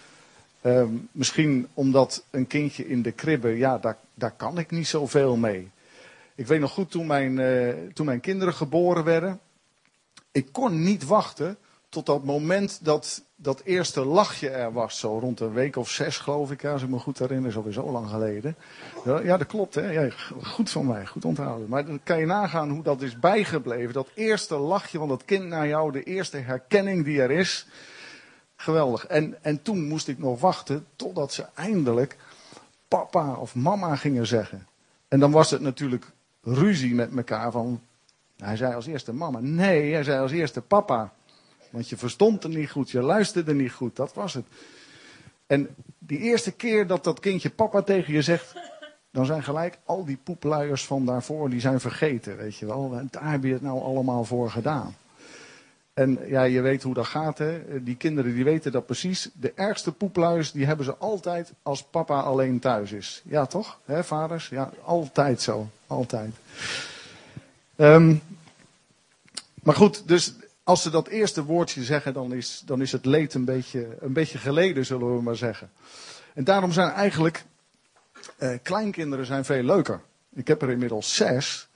Ehm, 0.60 0.88
misschien 1.12 1.68
omdat 1.74 2.24
een 2.30 2.46
kindje 2.46 2.88
in 2.88 3.02
de 3.02 3.12
kribbe, 3.12 3.48
ja, 3.48 3.78
daar, 3.78 3.96
daar 4.14 4.32
kan 4.32 4.58
ik 4.58 4.70
niet 4.70 4.88
zoveel 4.88 5.36
mee. 5.36 5.70
Ik 6.34 6.46
weet 6.46 6.60
nog 6.60 6.72
goed 6.72 6.90
toen 6.90 7.06
mijn, 7.06 7.38
eh, 7.38 7.74
toen 7.94 8.06
mijn 8.06 8.20
kinderen 8.20 8.54
geboren 8.54 9.04
werden. 9.04 9.40
Ik 10.32 10.48
kon 10.52 10.82
niet 10.82 11.04
wachten 11.04 11.58
tot 11.94 12.06
dat 12.06 12.24
moment 12.24 12.78
dat 12.82 13.24
dat 13.36 13.60
eerste 13.64 14.04
lachje 14.04 14.48
er 14.48 14.72
was. 14.72 14.98
Zo 14.98 15.18
rond 15.18 15.40
een 15.40 15.52
week 15.52 15.76
of 15.76 15.90
zes, 15.90 16.18
geloof 16.18 16.50
ik, 16.50 16.64
als 16.64 16.82
ik 16.82 16.88
me 16.88 16.98
goed 16.98 17.18
herinner. 17.18 17.50
Is 17.50 17.56
alweer 17.56 17.72
zo 17.72 17.90
lang 17.90 18.08
geleden. 18.08 18.56
Ja, 19.04 19.36
dat 19.36 19.46
klopt, 19.46 19.74
hè. 19.74 19.90
Ja, 19.90 20.10
goed 20.42 20.70
van 20.70 20.86
mij, 20.86 21.06
goed 21.06 21.24
onthouden. 21.24 21.68
Maar 21.68 21.86
dan 21.86 22.00
kan 22.02 22.18
je 22.18 22.26
nagaan 22.26 22.70
hoe 22.70 22.82
dat 22.82 23.02
is 23.02 23.18
bijgebleven. 23.18 23.92
Dat 23.92 24.08
eerste 24.14 24.56
lachje 24.56 24.98
van 24.98 25.08
dat 25.08 25.24
kind 25.24 25.44
naar 25.44 25.68
jou, 25.68 25.92
de 25.92 26.02
eerste 26.02 26.36
herkenning 26.36 27.04
die 27.04 27.22
er 27.22 27.30
is. 27.30 27.66
Geweldig. 28.56 29.06
En, 29.06 29.36
en 29.42 29.62
toen 29.62 29.88
moest 29.88 30.08
ik 30.08 30.18
nog 30.18 30.40
wachten 30.40 30.86
totdat 30.96 31.32
ze 31.32 31.46
eindelijk 31.54 32.16
papa 32.88 33.34
of 33.34 33.54
mama 33.54 33.96
gingen 33.96 34.26
zeggen. 34.26 34.66
En 35.08 35.20
dan 35.20 35.30
was 35.30 35.50
het 35.50 35.60
natuurlijk 35.60 36.10
ruzie 36.42 36.94
met 36.94 37.16
elkaar 37.16 37.50
van, 37.50 37.80
hij 38.36 38.56
zei 38.56 38.74
als 38.74 38.86
eerste 38.86 39.12
mama. 39.12 39.38
Nee, 39.40 39.92
hij 39.92 40.02
zei 40.02 40.20
als 40.20 40.32
eerste 40.32 40.60
papa. 40.60 41.12
Want 41.74 41.88
je 41.88 41.96
verstond 41.96 42.42
het 42.42 42.52
niet 42.52 42.70
goed, 42.70 42.90
je 42.90 43.02
luisterde 43.02 43.54
niet 43.54 43.72
goed, 43.72 43.96
dat 43.96 44.14
was 44.14 44.34
het. 44.34 44.44
En 45.46 45.68
die 45.98 46.18
eerste 46.18 46.52
keer 46.52 46.86
dat 46.86 47.04
dat 47.04 47.20
kindje 47.20 47.50
papa 47.50 47.82
tegen 47.82 48.12
je 48.12 48.22
zegt, 48.22 48.54
dan 49.10 49.26
zijn 49.26 49.42
gelijk 49.42 49.78
al 49.84 50.04
die 50.04 50.18
poepluiers 50.24 50.84
van 50.84 51.06
daarvoor, 51.06 51.50
die 51.50 51.60
zijn 51.60 51.80
vergeten, 51.80 52.36
weet 52.36 52.56
je 52.56 52.66
wel. 52.66 52.94
En 52.94 53.08
daar 53.10 53.30
heb 53.30 53.44
je 53.44 53.52
het 53.52 53.62
nou 53.62 53.82
allemaal 53.82 54.24
voor 54.24 54.50
gedaan. 54.50 54.96
En 55.94 56.18
ja, 56.26 56.42
je 56.42 56.60
weet 56.60 56.82
hoe 56.82 56.94
dat 56.94 57.06
gaat, 57.06 57.38
hè. 57.38 57.82
Die 57.82 57.96
kinderen 57.96 58.34
die 58.34 58.44
weten 58.44 58.72
dat 58.72 58.86
precies. 58.86 59.30
De 59.32 59.52
ergste 59.54 59.92
poepluiers, 59.92 60.52
die 60.52 60.66
hebben 60.66 60.84
ze 60.84 60.96
altijd 60.96 61.52
als 61.62 61.82
papa 61.82 62.20
alleen 62.20 62.58
thuis 62.58 62.92
is. 62.92 63.22
Ja, 63.24 63.46
toch? 63.46 63.78
Hè, 63.84 64.04
vaders? 64.04 64.48
Ja, 64.48 64.70
altijd 64.84 65.42
zo. 65.42 65.68
Altijd. 65.86 66.34
Um, 67.76 68.20
maar 69.62 69.74
goed, 69.74 70.08
dus 70.08 70.34
als 70.64 70.82
ze 70.82 70.90
dat 70.90 71.06
eerste 71.08 71.44
woordje 71.44 71.82
zeggen, 71.82 72.12
dan 72.12 72.32
is, 72.32 72.62
dan 72.66 72.80
is 72.80 72.92
het 72.92 73.04
leed 73.04 73.34
een 73.34 73.44
beetje, 73.44 73.96
een 74.00 74.12
beetje 74.12 74.38
geleden, 74.38 74.86
zullen 74.86 75.16
we 75.16 75.22
maar 75.22 75.36
zeggen. 75.36 75.70
En 76.34 76.44
daarom 76.44 76.72
zijn 76.72 76.90
eigenlijk 76.90 77.44
eh, 78.36 78.50
kleinkinderen 78.62 79.26
zijn 79.26 79.44
veel 79.44 79.62
leuker. 79.62 80.00
Ik 80.34 80.48
heb 80.48 80.62
er 80.62 80.70
inmiddels 80.70 81.14
zes. 81.14 81.68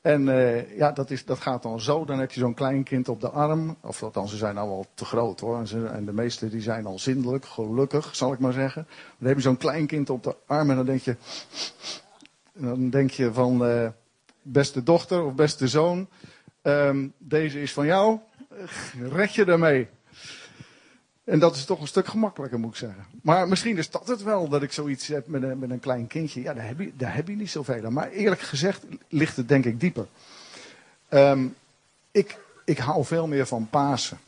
En 0.00 0.26
uh, 0.26 0.76
ja, 0.78 0.92
dat, 0.92 1.10
is, 1.10 1.24
dat 1.24 1.40
gaat 1.40 1.62
dan 1.62 1.80
zo. 1.80 2.04
Dan 2.04 2.18
heb 2.18 2.32
je 2.32 2.40
zo'n 2.40 2.54
kleinkind 2.54 3.08
op 3.08 3.20
de 3.20 3.30
arm. 3.30 3.76
Of 3.80 4.02
althans, 4.02 4.30
ze 4.30 4.36
zijn 4.36 4.54
nou 4.54 4.68
wel 4.68 4.86
te 4.94 5.04
groot 5.04 5.40
hoor. 5.40 5.58
En, 5.58 5.66
ze, 5.66 5.86
en 5.86 6.04
de 6.04 6.12
meeste 6.12 6.48
die 6.48 6.60
zijn 6.60 6.86
al 6.86 6.98
zindelijk, 6.98 7.44
gelukkig 7.44 8.16
zal 8.16 8.32
ik 8.32 8.38
maar 8.38 8.52
zeggen. 8.52 8.86
Dan 9.18 9.28
heb 9.28 9.36
je 9.36 9.42
zo'n 9.42 9.56
kleinkind 9.56 10.10
op 10.10 10.22
de 10.22 10.36
arm 10.46 10.70
en 10.70 10.76
dan 10.76 10.86
denk 10.86 11.00
je... 11.00 11.16
Dan 12.52 12.90
denk 12.90 13.10
je 13.10 13.32
van, 13.32 13.68
uh, 13.68 13.88
beste 14.42 14.82
dochter 14.82 15.24
of 15.24 15.34
beste 15.34 15.68
zoon... 15.68 16.08
Um, 16.66 17.12
deze 17.18 17.60
is 17.62 17.72
van 17.72 17.86
jou. 17.86 18.18
Red 19.12 19.34
je 19.34 19.44
ermee. 19.44 19.88
En 21.24 21.38
dat 21.38 21.56
is 21.56 21.64
toch 21.64 21.80
een 21.80 21.86
stuk 21.86 22.06
gemakkelijker, 22.06 22.58
moet 22.58 22.70
ik 22.70 22.76
zeggen. 22.76 23.04
Maar 23.22 23.48
misschien 23.48 23.76
is 23.76 23.90
dat 23.90 24.08
het 24.08 24.22
wel, 24.22 24.48
dat 24.48 24.62
ik 24.62 24.72
zoiets 24.72 25.06
heb 25.06 25.26
met 25.26 25.42
een, 25.42 25.58
met 25.58 25.70
een 25.70 25.80
klein 25.80 26.06
kindje. 26.06 26.42
Ja, 26.42 26.54
daar 26.54 26.66
heb, 26.66 26.78
je, 26.78 26.92
daar 26.96 27.14
heb 27.14 27.28
je 27.28 27.36
niet 27.36 27.50
zoveel 27.50 27.84
aan. 27.84 27.92
Maar 27.92 28.10
eerlijk 28.10 28.40
gezegd 28.40 28.84
ligt 29.08 29.36
het 29.36 29.48
denk 29.48 29.64
ik 29.64 29.80
dieper. 29.80 30.06
Um, 31.10 31.54
ik, 32.10 32.38
ik 32.64 32.78
hou 32.78 33.04
veel 33.04 33.26
meer 33.26 33.46
van 33.46 33.68
Pasen. 33.70 34.18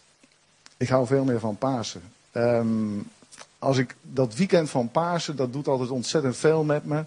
Ik 0.76 0.88
hou 0.88 1.06
veel 1.06 1.24
meer 1.24 1.40
van 1.40 1.56
Pasen. 1.56 2.02
Um, 2.32 3.10
als 3.58 3.78
ik 3.78 3.94
dat 4.02 4.34
weekend 4.34 4.70
van 4.70 4.90
Pasen, 4.90 5.36
dat 5.36 5.52
doet 5.52 5.68
altijd 5.68 5.90
ontzettend 5.90 6.36
veel 6.36 6.64
met 6.64 6.84
me. 6.84 7.04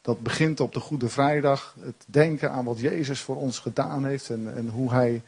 Dat 0.00 0.22
begint 0.22 0.60
op 0.60 0.72
de 0.72 0.80
Goede 0.80 1.08
Vrijdag. 1.08 1.74
Het 1.80 2.04
denken 2.06 2.50
aan 2.50 2.64
wat 2.64 2.80
Jezus 2.80 3.20
voor 3.20 3.36
ons 3.36 3.58
gedaan 3.58 4.04
heeft. 4.04 4.30
En, 4.30 4.54
en 4.56 4.68
hoe 4.68 4.92
hij 4.92 5.22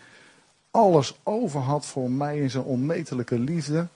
alles 0.70 1.18
over 1.22 1.60
had 1.60 1.86
voor 1.86 2.10
mij 2.10 2.38
in 2.38 2.50
zijn 2.50 2.64
onmetelijke 2.64 3.38
liefde. 3.38 3.86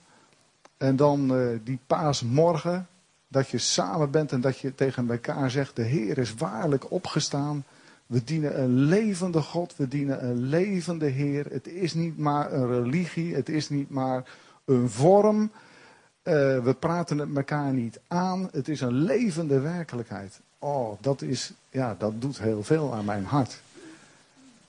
En 0.77 0.97
dan 0.97 1.41
uh, 1.41 1.59
die 1.65 1.79
paasmorgen. 1.87 2.87
Dat 3.29 3.49
je 3.49 3.59
samen 3.59 4.11
bent 4.11 4.33
en 4.33 4.41
dat 4.41 4.59
je 4.59 4.75
tegen 4.75 5.11
elkaar 5.11 5.51
zegt: 5.51 5.77
De 5.77 5.83
Heer 5.83 6.19
is 6.19 6.35
waarlijk 6.35 6.91
opgestaan. 6.91 7.65
We 8.07 8.25
dienen 8.25 8.61
een 8.61 8.79
levende 8.79 9.43
God, 9.43 9.77
we 9.77 9.89
dienen 9.89 10.25
een 10.25 10.43
levende 10.43 11.07
Heer. 11.07 11.47
Het 11.51 11.69
is 11.69 11.95
niet 11.95 12.19
maar 12.19 12.53
een 12.53 12.67
religie, 12.67 13.35
het 13.35 13.49
is 13.49 13.69
niet 13.69 13.91
maar 13.91 14.25
een 14.65 14.91
vorm. 14.91 15.43
Uh, 15.43 16.33
we 16.65 16.77
praten 16.79 17.19
het 17.19 17.37
elkaar 17.37 17.73
niet 17.73 18.01
aan. 18.09 18.49
Het 18.53 18.69
is 18.69 18.81
een 18.81 18.93
levende 18.93 19.61
werkelijkheid. 19.61 20.41
Oh, 20.65 20.99
dat, 21.01 21.23
is, 21.23 21.53
ja, 21.71 21.97
dat 21.99 22.21
doet 22.21 22.39
heel 22.39 22.63
veel 22.63 22.95
aan 22.95 23.05
mijn 23.05 23.25
hart. 23.25 23.61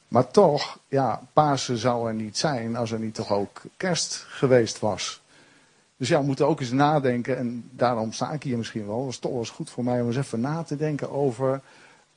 Maar 0.08 0.32
toch, 0.32 0.78
ja, 0.88 1.22
Pasen 1.34 1.78
zou 1.78 2.08
er 2.08 2.14
niet 2.14 2.38
zijn 2.38 2.76
als 2.76 2.92
er 2.92 3.00
niet 3.00 3.14
toch 3.14 3.32
ook 3.32 3.62
kerst 3.78 4.26
geweest 4.28 4.80
was. 4.80 5.22
Dus 5.98 6.08
ja, 6.08 6.20
we 6.20 6.26
moeten 6.26 6.48
ook 6.48 6.60
eens 6.60 6.72
nadenken, 6.72 7.38
en 7.38 7.70
daarom 7.72 8.12
sta 8.12 8.32
ik 8.32 8.44
hier 8.44 8.58
misschien 8.58 8.88
wel. 8.88 9.06
Was 9.06 9.18
toch 9.18 9.32
wel 9.32 9.40
eens 9.40 9.50
goed 9.50 9.70
voor 9.70 9.84
mij 9.84 10.02
om 10.02 10.08
eens 10.08 10.18
even 10.18 10.40
na 10.40 10.64
te 10.64 10.76
denken 10.76 11.12
over, 11.12 11.62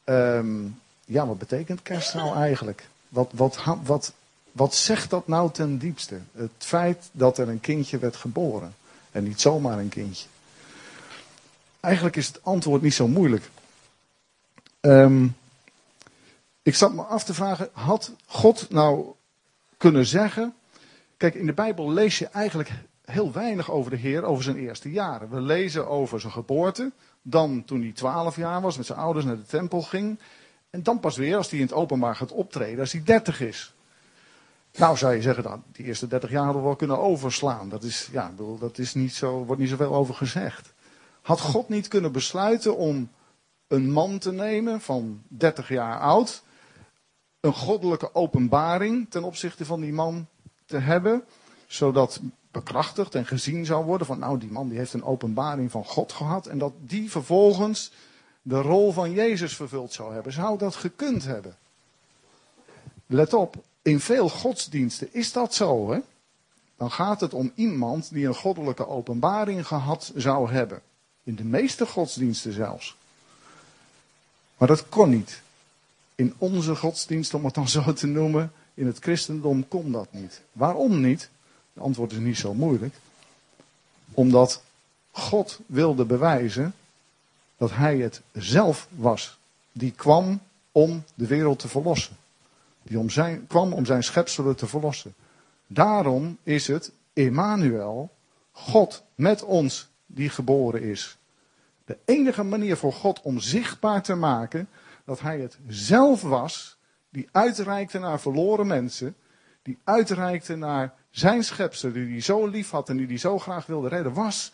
um, 0.04 0.80
ja, 1.04 1.26
wat 1.26 1.38
betekent 1.38 1.82
kerst 1.82 2.14
nou 2.14 2.36
eigenlijk? 2.36 2.88
Wat, 3.08 3.30
wat, 3.34 3.64
wat, 3.82 4.12
wat 4.52 4.74
zegt 4.74 5.10
dat 5.10 5.28
nou 5.28 5.50
ten 5.52 5.78
diepste? 5.78 6.18
Het 6.32 6.50
feit 6.58 7.08
dat 7.12 7.38
er 7.38 7.48
een 7.48 7.60
kindje 7.60 7.98
werd 7.98 8.16
geboren. 8.16 8.74
En 9.10 9.24
niet 9.24 9.40
zomaar 9.40 9.78
een 9.78 9.88
kindje. 9.88 10.28
Eigenlijk 11.80 12.16
is 12.16 12.26
het 12.26 12.40
antwoord 12.42 12.82
niet 12.82 12.94
zo 12.94 13.08
moeilijk. 13.08 13.50
Um, 14.80 15.36
ik 16.62 16.74
zat 16.74 16.94
me 16.94 17.02
af 17.02 17.24
te 17.24 17.34
vragen, 17.34 17.68
had 17.72 18.12
God 18.26 18.70
nou 18.70 19.06
kunnen 19.76 20.06
zeggen. 20.06 20.54
Kijk, 21.16 21.34
in 21.34 21.46
de 21.46 21.52
Bijbel 21.52 21.90
lees 21.90 22.18
je 22.18 22.26
eigenlijk 22.26 22.70
heel 23.04 23.32
weinig 23.32 23.70
over 23.70 23.90
de 23.90 23.96
Heer, 23.96 24.24
over 24.24 24.44
zijn 24.44 24.56
eerste 24.56 24.90
jaren. 24.90 25.30
We 25.30 25.40
lezen 25.40 25.88
over 25.88 26.20
zijn 26.20 26.32
geboorte, 26.32 26.92
dan 27.22 27.64
toen 27.64 27.80
hij 27.80 27.92
twaalf 27.92 28.36
jaar 28.36 28.60
was, 28.60 28.76
met 28.76 28.86
zijn 28.86 28.98
ouders 28.98 29.24
naar 29.24 29.36
de 29.36 29.46
tempel 29.46 29.82
ging. 29.82 30.18
En 30.70 30.82
dan 30.82 31.00
pas 31.00 31.16
weer 31.16 31.36
als 31.36 31.50
hij 31.50 31.58
in 31.58 31.64
het 31.64 31.74
openbaar 31.74 32.16
gaat 32.16 32.32
optreden, 32.32 32.80
als 32.80 32.92
hij 32.92 33.02
dertig 33.04 33.40
is. 33.40 33.74
Nou 34.76 34.96
zou 34.96 35.14
je 35.14 35.22
zeggen, 35.22 35.42
dat 35.42 35.58
die 35.72 35.86
eerste 35.86 36.06
dertig 36.06 36.30
jaar 36.30 36.44
hadden 36.44 36.62
we 36.62 36.68
wel 36.68 36.76
kunnen 36.76 36.98
overslaan. 36.98 37.68
Dat 37.68 37.82
is, 37.82 38.08
ja, 38.12 38.32
dat 38.58 38.78
is 38.78 38.94
niet 38.94 39.14
zo, 39.14 39.44
wordt 39.44 39.60
niet 39.60 39.70
zoveel 39.70 39.94
over 39.94 40.14
gezegd. 40.14 40.72
Had 41.22 41.40
God 41.40 41.68
niet 41.68 41.88
kunnen 41.88 42.12
besluiten 42.12 42.76
om 42.76 43.10
een 43.68 43.90
man 43.92 44.18
te 44.18 44.32
nemen 44.32 44.80
van 44.80 45.22
30 45.28 45.68
jaar 45.68 46.00
oud, 46.00 46.42
een 47.40 47.54
goddelijke 47.54 48.14
openbaring 48.14 49.10
ten 49.10 49.24
opzichte 49.24 49.64
van 49.64 49.80
die 49.80 49.92
man 49.92 50.26
te 50.66 50.78
hebben, 50.78 51.24
zodat 51.66 52.20
bekrachtigd 52.50 53.14
en 53.14 53.26
gezien 53.26 53.66
zou 53.66 53.84
worden 53.84 54.06
van 54.06 54.18
nou 54.18 54.38
die 54.38 54.50
man 54.50 54.68
die 54.68 54.78
heeft 54.78 54.92
een 54.92 55.04
openbaring 55.04 55.70
van 55.70 55.84
God 55.84 56.12
gehad 56.12 56.46
en 56.46 56.58
dat 56.58 56.72
die 56.80 57.10
vervolgens 57.10 57.92
de 58.42 58.60
rol 58.60 58.92
van 58.92 59.12
Jezus 59.12 59.56
vervuld 59.56 59.92
zou 59.92 60.14
hebben. 60.14 60.32
Zou 60.32 60.58
dat 60.58 60.74
gekund 60.74 61.24
hebben? 61.24 61.56
Let 63.06 63.32
op, 63.32 63.56
in 63.82 64.00
veel 64.00 64.28
godsdiensten 64.28 65.08
is 65.12 65.32
dat 65.32 65.54
zo 65.54 65.90
hè. 65.90 65.98
Dan 66.76 66.90
gaat 66.90 67.20
het 67.20 67.34
om 67.34 67.52
iemand 67.54 68.12
die 68.12 68.26
een 68.26 68.34
goddelijke 68.34 68.86
openbaring 68.86 69.66
gehad 69.66 70.12
zou 70.14 70.50
hebben. 70.50 70.82
In 71.22 71.34
de 71.34 71.44
meeste 71.44 71.86
godsdiensten 71.86 72.52
zelfs. 72.52 72.96
Maar 74.58 74.68
dat 74.68 74.88
kon 74.88 75.10
niet. 75.10 75.42
In 76.14 76.34
onze 76.38 76.76
godsdienst, 76.76 77.34
om 77.34 77.44
het 77.44 77.54
dan 77.54 77.68
zo 77.68 77.92
te 77.92 78.06
noemen, 78.06 78.52
in 78.74 78.86
het 78.86 78.98
christendom 78.98 79.68
kon 79.68 79.92
dat 79.92 80.08
niet. 80.10 80.42
Waarom 80.52 81.00
niet? 81.00 81.30
Het 81.72 81.82
antwoord 81.82 82.12
is 82.12 82.18
niet 82.18 82.38
zo 82.38 82.54
moeilijk. 82.54 82.94
Omdat 84.12 84.62
God 85.10 85.58
wilde 85.66 86.04
bewijzen 86.04 86.74
dat 87.56 87.70
hij 87.72 87.98
het 87.98 88.20
zelf 88.32 88.88
was. 88.90 89.38
Die 89.72 89.92
kwam 89.92 90.40
om 90.72 91.04
de 91.14 91.26
wereld 91.26 91.58
te 91.58 91.68
verlossen. 91.68 92.16
Die 92.82 92.98
om 92.98 93.10
zijn, 93.10 93.46
kwam 93.46 93.72
om 93.72 93.86
zijn 93.86 94.04
schepselen 94.04 94.56
te 94.56 94.66
verlossen. 94.66 95.14
Daarom 95.66 96.38
is 96.42 96.66
het 96.66 96.90
Emmanuel, 97.12 98.10
God 98.52 99.02
met 99.14 99.42
ons, 99.42 99.88
die 100.06 100.28
geboren 100.28 100.82
is. 100.82 101.17
De 101.88 101.98
enige 102.04 102.42
manier 102.42 102.76
voor 102.76 102.92
God 102.92 103.20
om 103.20 103.40
zichtbaar 103.40 104.02
te 104.02 104.14
maken 104.14 104.68
dat 105.04 105.20
Hij 105.20 105.40
het 105.40 105.58
zelf 105.66 106.22
was 106.22 106.78
die 107.10 107.28
uitreikte 107.32 107.98
naar 107.98 108.20
verloren 108.20 108.66
mensen, 108.66 109.16
die 109.62 109.78
uitreikte 109.84 110.56
naar 110.56 110.94
zijn 111.10 111.44
schepsel, 111.44 111.92
die 111.92 112.10
hij 112.10 112.20
zo 112.20 112.46
lief 112.46 112.70
had 112.70 112.88
en 112.88 112.96
die 112.96 113.06
hij 113.06 113.18
zo 113.18 113.38
graag 113.38 113.66
wilde 113.66 113.88
redden, 113.88 114.12
was 114.12 114.52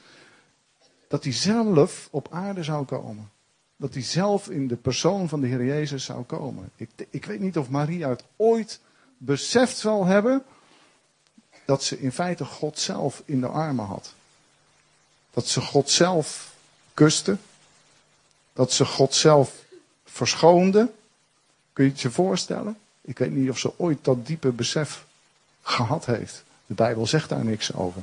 dat 1.08 1.24
hij 1.24 1.32
zelf 1.32 2.08
op 2.10 2.28
aarde 2.30 2.62
zou 2.62 2.84
komen. 2.84 3.30
Dat 3.76 3.94
hij 3.94 4.02
zelf 4.02 4.48
in 4.48 4.68
de 4.68 4.76
persoon 4.76 5.28
van 5.28 5.40
de 5.40 5.46
Heer 5.46 5.64
Jezus 5.64 6.04
zou 6.04 6.22
komen. 6.22 6.70
Ik, 6.76 6.90
ik 7.10 7.24
weet 7.24 7.40
niet 7.40 7.58
of 7.58 7.70
Maria 7.70 8.08
het 8.08 8.24
ooit 8.36 8.80
beseft 9.18 9.76
zal 9.76 10.04
hebben 10.04 10.44
dat 11.64 11.82
ze 11.82 12.00
in 12.00 12.12
feite 12.12 12.44
God 12.44 12.78
zelf 12.78 13.22
in 13.24 13.40
de 13.40 13.48
armen 13.48 13.84
had. 13.84 14.14
Dat 15.30 15.46
ze 15.46 15.60
God 15.60 15.90
zelf 15.90 16.53
kuste. 16.94 17.36
Dat 18.52 18.72
ze 18.72 18.84
God 18.84 19.14
zelf 19.14 19.64
verschoonde. 20.04 20.90
Kun 21.72 21.84
je 21.84 21.90
het 21.90 22.00
je 22.00 22.10
voorstellen? 22.10 22.76
Ik 23.00 23.18
weet 23.18 23.30
niet 23.30 23.50
of 23.50 23.58
ze 23.58 23.78
ooit 23.78 23.98
dat 24.02 24.26
diepe 24.26 24.50
besef 24.50 25.06
gehad 25.62 26.06
heeft. 26.06 26.44
De 26.66 26.74
Bijbel 26.74 27.06
zegt 27.06 27.28
daar 27.28 27.44
niks 27.44 27.74
over. 27.74 28.02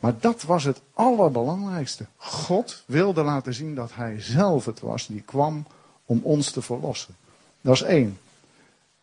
Maar 0.00 0.14
dat 0.20 0.42
was 0.42 0.64
het 0.64 0.80
allerbelangrijkste. 0.94 2.06
God 2.16 2.82
wilde 2.86 3.22
laten 3.22 3.54
zien 3.54 3.74
dat 3.74 3.94
Hij 3.94 4.20
zelf 4.20 4.64
het 4.64 4.80
was 4.80 5.06
die 5.06 5.22
kwam 5.22 5.66
om 6.04 6.20
ons 6.22 6.50
te 6.50 6.62
verlossen. 6.62 7.16
Dat 7.60 7.74
is 7.74 7.82
één. 7.82 8.18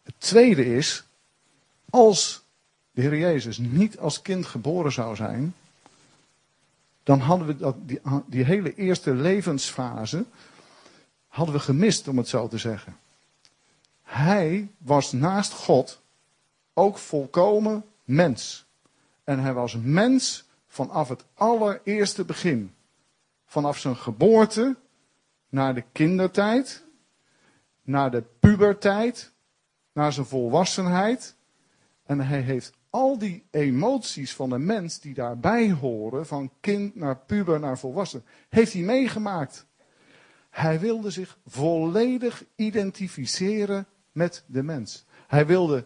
Het 0.04 0.14
tweede 0.18 0.76
is, 0.76 1.04
als 1.90 2.42
de 2.92 3.02
Heer 3.02 3.18
Jezus 3.18 3.58
niet 3.58 4.00
als 4.00 4.22
kind 4.22 4.46
geboren 4.46 4.92
zou 4.92 5.16
zijn, 5.16 5.56
dan 7.04 7.20
hadden 7.20 7.48
we 7.48 7.56
dat, 7.56 7.76
die, 7.88 8.00
die 8.26 8.44
hele 8.44 8.76
eerste 8.76 9.14
levensfase 9.14 10.26
hadden 11.28 11.56
we 11.56 11.62
gemist, 11.62 12.08
om 12.08 12.18
het 12.18 12.28
zo 12.28 12.48
te 12.48 12.58
zeggen. 12.58 12.98
Hij 14.02 14.72
was 14.78 15.12
naast 15.12 15.52
God 15.52 16.02
ook 16.74 16.98
volkomen 16.98 17.86
mens. 18.04 18.66
En 19.24 19.40
hij 19.40 19.54
was 19.54 19.78
mens 19.82 20.46
vanaf 20.68 21.10
het 21.10 21.26
allereerste 21.34 22.26
begin. 22.26 22.74
Vanaf 23.46 23.78
zijn 23.78 23.96
geboorte 23.96 24.76
naar 25.50 25.74
de 25.74 25.84
kindertijd, 25.92 26.84
naar 27.82 28.12
de 28.12 28.24
puberteit, 28.40 29.32
naar 29.92 30.14
zijn 30.14 30.26
volwassenheid. 30.26 31.36
En 32.06 32.20
hij 32.20 32.42
heeft 32.42 32.74
al 32.94 33.18
die 33.18 33.44
emoties 33.52 34.34
van 34.34 34.52
een 34.52 34.66
mens 34.66 35.00
die 35.00 35.14
daarbij 35.14 35.72
horen, 35.72 36.26
van 36.26 36.52
kind 36.60 36.96
naar 36.96 37.18
puber 37.18 37.60
naar 37.60 37.78
volwassen, 37.78 38.24
heeft 38.50 38.74
hij 38.74 38.82
meegemaakt. 38.82 39.66
Hij 40.50 40.80
wilde 40.80 41.10
zich 41.10 41.38
volledig 41.46 42.44
identificeren 42.56 43.86
met 44.12 44.44
de 44.48 44.64
mens. 44.64 45.06
Hij 45.28 45.46
wilde 45.46 45.86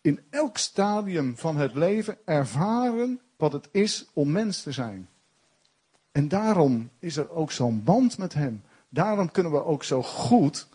in 0.00 0.20
elk 0.30 0.56
stadium 0.56 1.36
van 1.36 1.56
het 1.56 1.74
leven 1.74 2.18
ervaren 2.24 3.20
wat 3.36 3.52
het 3.52 3.68
is 3.72 4.10
om 4.12 4.32
mens 4.32 4.62
te 4.62 4.72
zijn. 4.72 5.08
En 6.12 6.28
daarom 6.28 6.90
is 6.98 7.16
er 7.16 7.30
ook 7.30 7.52
zo'n 7.52 7.84
band 7.84 8.18
met 8.18 8.34
hem. 8.34 8.62
Daarom 8.88 9.30
kunnen 9.30 9.52
we 9.52 9.64
ook 9.64 9.84
zo 9.84 10.02
goed 10.02 10.68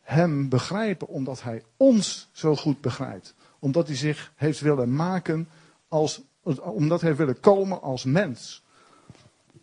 hem 0.00 0.48
begrijpen, 0.48 1.08
omdat 1.08 1.42
hij 1.42 1.62
ons 1.76 2.28
zo 2.32 2.56
goed 2.56 2.80
begrijpt. 2.80 3.34
Omdat 3.62 3.86
hij 3.86 3.96
zich 3.96 4.32
heeft 4.36 4.60
willen 4.60 4.94
maken 4.94 5.48
als, 5.88 6.20
omdat 6.62 7.00
hij 7.00 7.16
willen 7.16 7.40
komen 7.40 7.82
als 7.82 8.04
mens. 8.04 8.62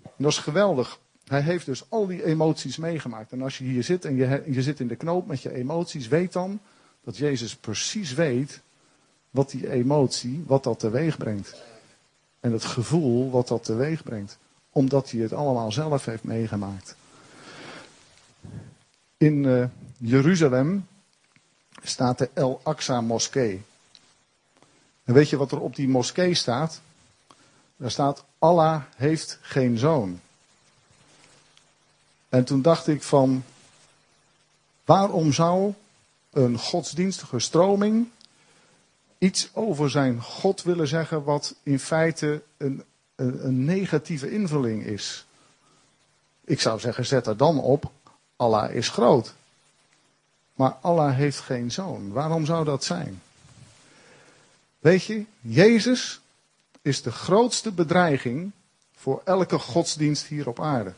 En 0.03 0.23
dat 0.25 0.31
is 0.31 0.37
geweldig. 0.37 0.99
Hij 1.25 1.41
heeft 1.41 1.65
dus 1.65 1.83
al 1.89 2.07
die 2.07 2.25
emoties 2.25 2.77
meegemaakt. 2.77 3.31
En 3.31 3.41
als 3.41 3.57
je 3.57 3.63
hier 3.63 3.83
zit 3.83 4.05
en 4.05 4.15
je, 4.15 4.43
je 4.45 4.61
zit 4.61 4.79
in 4.79 4.87
de 4.87 4.95
knoop 4.95 5.27
met 5.27 5.41
je 5.41 5.53
emoties, 5.53 6.07
weet 6.07 6.33
dan 6.33 6.59
dat 7.03 7.17
Jezus 7.17 7.55
precies 7.55 8.13
weet 8.13 8.61
wat 9.29 9.49
die 9.49 9.71
emotie, 9.71 10.43
wat 10.47 10.63
dat 10.63 10.79
teweeg 10.79 11.17
brengt. 11.17 11.55
En 12.39 12.51
het 12.51 12.65
gevoel 12.65 13.29
wat 13.29 13.47
dat 13.47 13.63
teweeg 13.63 14.03
brengt. 14.03 14.37
Omdat 14.69 15.11
hij 15.11 15.21
het 15.21 15.33
allemaal 15.33 15.71
zelf 15.71 16.05
heeft 16.05 16.23
meegemaakt. 16.23 16.95
In 19.17 19.43
uh, 19.43 19.65
Jeruzalem 19.97 20.87
staat 21.83 22.17
de 22.17 22.29
El 22.33 22.59
Aqsa 22.63 23.01
moskee. 23.01 23.61
En 25.09 25.15
weet 25.15 25.29
je 25.29 25.37
wat 25.37 25.51
er 25.51 25.59
op 25.59 25.75
die 25.75 25.87
moskee 25.87 26.33
staat? 26.33 26.81
Daar 27.77 27.91
staat 27.91 28.23
Allah 28.39 28.81
heeft 28.95 29.39
geen 29.41 29.77
zoon. 29.77 30.19
En 32.29 32.43
toen 32.43 32.61
dacht 32.61 32.87
ik 32.87 33.03
van, 33.03 33.43
waarom 34.85 35.33
zou 35.33 35.73
een 36.31 36.57
godsdienstige 36.57 37.39
stroming 37.39 38.09
iets 39.17 39.49
over 39.53 39.89
zijn 39.89 40.21
God 40.21 40.63
willen 40.63 40.87
zeggen 40.87 41.23
wat 41.23 41.55
in 41.63 41.79
feite 41.79 42.41
een, 42.57 42.83
een, 43.15 43.45
een 43.45 43.65
negatieve 43.65 44.31
invulling 44.31 44.83
is? 44.83 45.25
Ik 46.45 46.61
zou 46.61 46.79
zeggen, 46.79 47.05
zet 47.05 47.27
er 47.27 47.37
dan 47.37 47.59
op, 47.59 47.91
Allah 48.35 48.71
is 48.71 48.89
groot. 48.89 49.33
Maar 50.53 50.71
Allah 50.81 51.15
heeft 51.15 51.39
geen 51.39 51.71
zoon. 51.71 52.11
Waarom 52.11 52.45
zou 52.45 52.65
dat 52.65 52.83
zijn? 52.83 53.21
Weet 54.79 55.03
je, 55.03 55.25
Jezus 55.41 56.21
is 56.81 57.01
de 57.01 57.11
grootste 57.11 57.71
bedreiging 57.71 58.51
voor 58.95 59.21
elke 59.25 59.59
godsdienst 59.59 60.25
hier 60.25 60.47
op 60.47 60.59
aarde. 60.59 60.93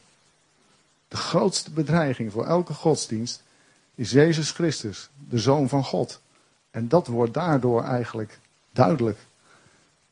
De 1.08 1.18
grootste 1.18 1.72
bedreiging 1.72 2.32
voor 2.32 2.46
elke 2.46 2.74
godsdienst 2.74 3.44
is 3.96 4.12
Jezus 4.12 4.52
Christus, 4.52 5.10
de 5.30 5.40
Zoon 5.40 5.70
van 5.70 5.84
God. 5.84 6.22
En 6.72 6.88
dat 6.88 7.08
wordt 7.08 7.34
daardoor 7.34 7.84
eigenlijk 7.84 8.40
duidelijk. 8.72 9.20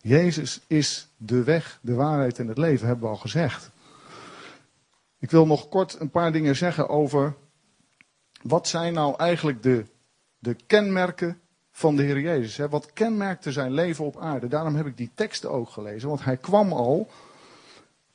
Jezus 0.02 0.60
is 0.68 1.08
de 1.18 1.44
weg, 1.44 1.80
de 1.82 1.94
waarheid 1.94 2.40
en 2.40 2.48
het 2.48 2.58
leven, 2.58 2.88
hebben 2.88 3.06
we 3.06 3.12
al 3.12 3.20
gezegd. 3.20 3.70
Ik 5.20 5.32
wil 5.32 5.46
nog 5.46 5.70
kort 5.70 6.00
een 6.00 6.10
paar 6.10 6.32
dingen 6.32 6.56
zeggen 6.56 6.90
over 6.90 7.36
wat 8.42 8.68
zijn 8.68 8.94
nou 8.94 9.16
eigenlijk 9.18 9.64
de, 9.64 9.86
de 10.40 10.54
kenmerken 10.54 11.40
van 11.80 11.96
de 11.96 12.04
Heer 12.04 12.20
Jezus. 12.20 12.58
Hè? 12.58 12.70
Wat 12.70 12.94
kenmerkte 12.94 13.52
zijn 13.52 13.72
leven 13.72 14.06
op 14.06 14.18
aarde? 14.18 14.48
Daarom 14.48 14.76
heb 14.76 14.86
ik 14.86 14.98
die 14.98 15.12
teksten 15.14 15.52
ook 15.52 15.70
gelezen, 15.70 16.08
want 16.08 16.24
hij 16.24 16.38
kwam 16.38 16.72
al 16.72 17.10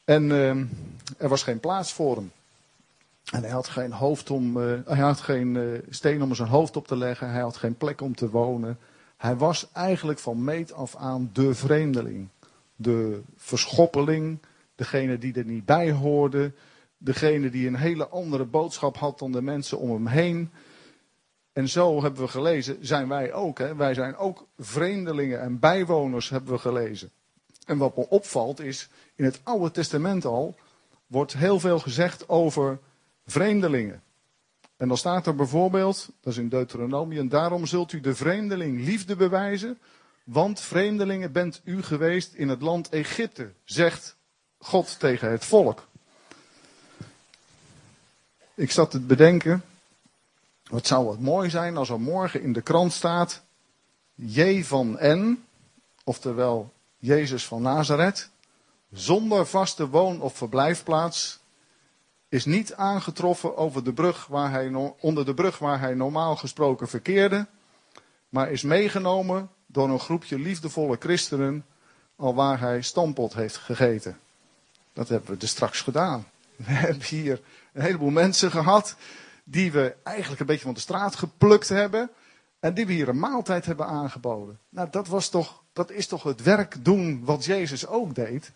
en 0.05 0.25
uh, 0.25 0.51
er 1.19 1.29
was 1.29 1.43
geen 1.43 1.61
plaats 1.61 1.93
voor 1.93 2.17
hem. 2.17 2.33
En 3.33 3.43
hij 3.43 3.51
had 3.51 3.69
geen 3.69 3.93
hoofd 3.93 4.31
om, 4.31 4.57
uh, 4.57 4.79
hij 4.85 4.99
had 4.99 5.21
geen 5.21 5.55
uh, 5.55 5.79
steen 5.89 6.23
om 6.23 6.35
zijn 6.35 6.49
hoofd 6.49 6.77
op 6.77 6.87
te 6.87 6.97
leggen. 6.97 7.31
Hij 7.31 7.41
had 7.41 7.57
geen 7.57 7.77
plek 7.77 8.01
om 8.01 8.15
te 8.15 8.31
wonen. 8.31 8.79
Hij 9.17 9.37
was 9.37 9.69
eigenlijk 9.73 10.19
van 10.19 10.45
meet 10.45 10.73
af 10.73 10.97
aan 10.97 11.31
de 11.33 11.55
vreemdeling. 11.55 12.29
De 12.77 13.21
verschoppeling. 13.37 14.39
Degene 14.75 15.19
die 15.19 15.35
er 15.35 15.45
niet 15.45 15.65
bij 15.65 15.93
hoorde. 15.93 16.53
Degene 16.99 17.51
die 17.51 17.67
een 17.67 17.77
hele 17.77 18.09
andere 18.09 18.45
boodschap 18.45 18.97
had 18.97 19.19
dan 19.19 19.33
de 19.33 19.43
mensen 19.43 19.79
om 19.79 19.91
hem 19.91 20.07
heen. 20.07 20.51
En 21.55 21.69
zo 21.69 22.03
hebben 22.03 22.23
we 22.23 22.29
gelezen, 22.29 22.79
zijn 22.81 23.09
wij 23.09 23.33
ook. 23.33 23.59
Hè? 23.59 23.75
Wij 23.75 23.95
zijn 23.95 24.17
ook 24.17 24.47
vreemdelingen 24.59 25.41
en 25.41 25.59
bijwoners, 25.59 26.29
hebben 26.29 26.53
we 26.53 26.59
gelezen. 26.59 27.11
En 27.67 27.79
wat 27.79 27.97
me 27.97 28.09
opvalt 28.09 28.61
is, 28.61 28.89
in 29.15 29.25
het 29.25 29.41
Oude 29.43 29.71
Testament 29.71 30.25
al 30.25 30.57
wordt 31.07 31.33
heel 31.33 31.61
veel 31.61 31.79
gezegd 31.79 32.29
over 32.29 32.79
vreemdelingen. 33.27 34.03
En 34.77 34.89
dan 34.89 34.97
staat 34.97 35.27
er 35.27 35.35
bijvoorbeeld, 35.35 36.09
dat 36.21 36.33
is 36.33 36.39
in 36.39 36.49
Deuteronomium, 36.49 37.29
daarom 37.29 37.67
zult 37.67 37.93
u 37.93 38.01
de 38.01 38.15
vreemdeling 38.15 38.85
liefde 38.85 39.17
bewijzen, 39.17 39.79
want 40.25 40.61
vreemdelingen 40.61 41.33
bent 41.33 41.61
u 41.65 41.83
geweest 41.83 42.35
in 42.35 42.49
het 42.49 42.63
land 42.63 42.89
Egypte, 42.89 43.53
zegt 43.65 44.17
God 44.59 44.99
tegen 44.99 45.31
het 45.31 45.45
volk. 45.45 45.87
Ik 48.55 48.71
zat 48.71 48.91
te 48.91 49.01
bedenken, 49.01 49.65
wat 50.71 50.87
zou 50.87 51.11
het 51.11 51.21
mooi 51.21 51.51
zijn 51.51 51.77
als 51.77 51.89
er 51.89 52.01
morgen 52.01 52.43
in 52.43 52.53
de 52.53 52.62
krant 52.62 52.93
staat, 52.93 53.43
J 54.15 54.62
van 54.62 54.99
N, 55.01 55.45
oftewel 56.05 56.73
Jezus 56.99 57.47
van 57.47 57.62
Nazareth, 57.62 58.31
zonder 58.93 59.47
vaste 59.47 59.89
woon- 59.89 60.21
of 60.21 60.37
verblijfplaats, 60.37 61.43
is 62.29 62.45
niet 62.45 62.75
aangetroffen 62.75 63.57
over 63.57 63.85
de 63.85 63.93
brug 63.93 64.27
waar 64.27 64.51
hij, 64.51 64.93
onder 65.01 65.25
de 65.25 65.35
brug 65.35 65.59
waar 65.59 65.81
hij 65.81 65.95
normaal 65.95 66.37
gesproken 66.37 66.89
verkeerde, 66.89 67.47
maar 68.29 68.51
is 68.51 68.62
meegenomen 68.62 69.51
door 69.67 69.89
een 69.89 70.01
groepje 70.01 70.39
liefdevolle 70.39 70.97
christenen 71.01 71.65
al 72.17 72.35
waar 72.35 72.61
hij 72.61 72.83
stampot 72.83 73.35
heeft 73.35 73.57
gegeten. 73.57 74.19
Dat 74.93 75.09
hebben 75.09 75.31
we 75.31 75.37
dus 75.37 75.51
straks 75.51 75.81
gedaan. 75.81 76.27
We 76.57 76.73
hebben 76.73 77.05
hier 77.05 77.41
een 77.73 77.83
heleboel 77.83 78.11
mensen 78.11 78.51
gehad 78.51 78.97
die 79.45 79.72
we 79.72 79.95
eigenlijk 80.03 80.40
een 80.40 80.47
beetje 80.47 80.64
van 80.64 80.74
de 80.74 80.80
straat 80.80 81.16
geplukt 81.16 81.68
hebben 81.68 82.11
en 82.61 82.74
die 82.74 82.86
we 82.86 82.92
hier 82.92 83.09
een 83.09 83.18
maaltijd 83.18 83.66
hebben 83.66 83.86
aangeboden. 83.86 84.59
Nou, 84.68 84.88
dat, 84.90 85.09
was 85.09 85.28
toch, 85.28 85.62
dat 85.72 85.90
is 85.90 86.07
toch 86.07 86.22
het 86.22 86.42
werk 86.42 86.84
doen 86.84 87.24
wat 87.24 87.45
Jezus 87.45 87.86
ook 87.86 88.14
deed. 88.14 88.53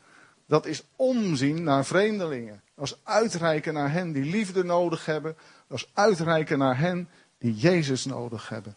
Dat 0.46 0.66
is 0.66 0.84
omzien 0.96 1.62
naar 1.62 1.84
vreemdelingen. 1.84 2.62
Dat 2.74 2.84
is 2.84 2.98
uitreiken 3.02 3.74
naar 3.74 3.92
hen 3.92 4.12
die 4.12 4.24
liefde 4.24 4.64
nodig 4.64 5.06
hebben. 5.06 5.36
Dat 5.66 5.78
is 5.78 5.90
uitreiken 5.92 6.58
naar 6.58 6.78
hen 6.78 7.08
die 7.38 7.54
Jezus 7.54 8.04
nodig 8.04 8.48
hebben. 8.48 8.76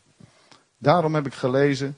Daarom 0.78 1.16
heb 1.16 1.26
ik 1.26 1.34
gelezen, 1.34 1.98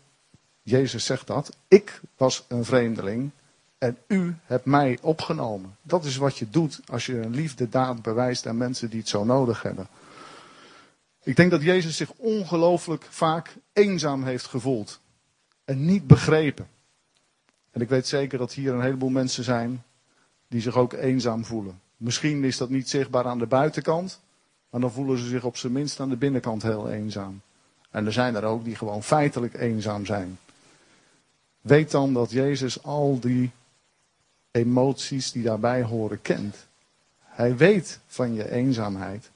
Jezus 0.62 1.06
zegt 1.06 1.28
dat, 1.28 1.56
ik 1.68 2.02
was 2.18 2.46
een 2.48 2.66
vreemdeling 2.66 3.32
en 3.78 3.98
u 4.08 4.36
hebt 4.46 4.66
mij 4.66 4.98
opgenomen. 5.02 5.76
Dat 5.82 6.06
is 6.06 6.18
wat 6.18 6.38
je 6.38 6.50
doet 6.50 6.80
als 6.86 7.06
je 7.06 7.22
een 7.22 7.36
liefde 7.36 7.70
daad 7.70 8.02
bewijst 8.02 8.48
aan 8.48 8.58
mensen 8.58 8.90
die 8.90 9.00
het 9.00 9.10
zo 9.10 9.24
nodig 9.24 9.62
hebben. 9.62 9.88
Ik 11.24 11.36
denk 11.36 11.52
dat 11.52 11.62
Jezus 11.62 11.98
zich 11.98 12.12
ongelooflijk 12.12 13.08
vaak 13.10 13.56
eenzaam 13.74 14.24
heeft 14.24 14.46
gevoeld 14.46 15.00
en 15.66 15.86
niet 15.86 16.08
begrepen. 16.08 16.68
En 17.72 17.82
ik 17.82 17.90
weet 17.90 18.08
zeker 18.08 18.38
dat 18.38 18.54
hier 18.54 18.74
een 18.74 18.82
heleboel 18.82 19.10
mensen 19.10 19.44
zijn 19.44 19.84
die 20.48 20.62
zich 20.62 20.78
ook 20.78 20.94
eenzaam 20.94 21.46
voelen. 21.46 21.80
Misschien 21.98 22.44
is 22.44 22.58
dat 22.58 22.70
niet 22.70 22.90
zichtbaar 22.90 23.26
aan 23.26 23.40
de 23.40 23.46
buitenkant, 23.46 24.20
maar 24.70 24.82
dan 24.82 24.92
voelen 24.92 25.18
ze 25.18 25.28
zich 25.28 25.44
op 25.44 25.58
zijn 25.58 25.74
minst 25.74 26.00
aan 26.00 26.10
de 26.10 26.16
binnenkant 26.16 26.64
heel 26.64 26.90
eenzaam. 26.90 27.42
En 27.90 28.06
er 28.06 28.14
zijn 28.14 28.36
er 28.36 28.44
ook 28.44 28.64
die 28.64 28.76
gewoon 28.76 29.04
feitelijk 29.04 29.54
eenzaam 29.54 30.06
zijn. 30.06 30.38
weet 31.62 31.92
dan 31.92 32.14
dat 32.14 32.32
Jezus 32.32 32.84
al 32.84 33.20
die 33.20 33.52
emoties 34.52 35.32
die 35.32 35.44
daarbij 35.44 35.84
horen 35.84 36.22
kent. 36.22 36.68
Hij 37.20 37.58
weet 37.58 38.00
van 38.08 38.34
je 38.34 38.52
eenzaamheid 38.52 39.32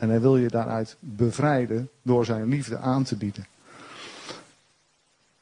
en 0.00 0.08
hij 0.08 0.20
wil 0.20 0.36
je 0.36 0.48
daaruit 0.48 0.96
bevrijden 1.00 1.90
door 2.02 2.24
zijn 2.24 2.48
liefde 2.48 2.78
aan 2.78 3.04
te 3.04 3.16
bieden. 3.16 3.46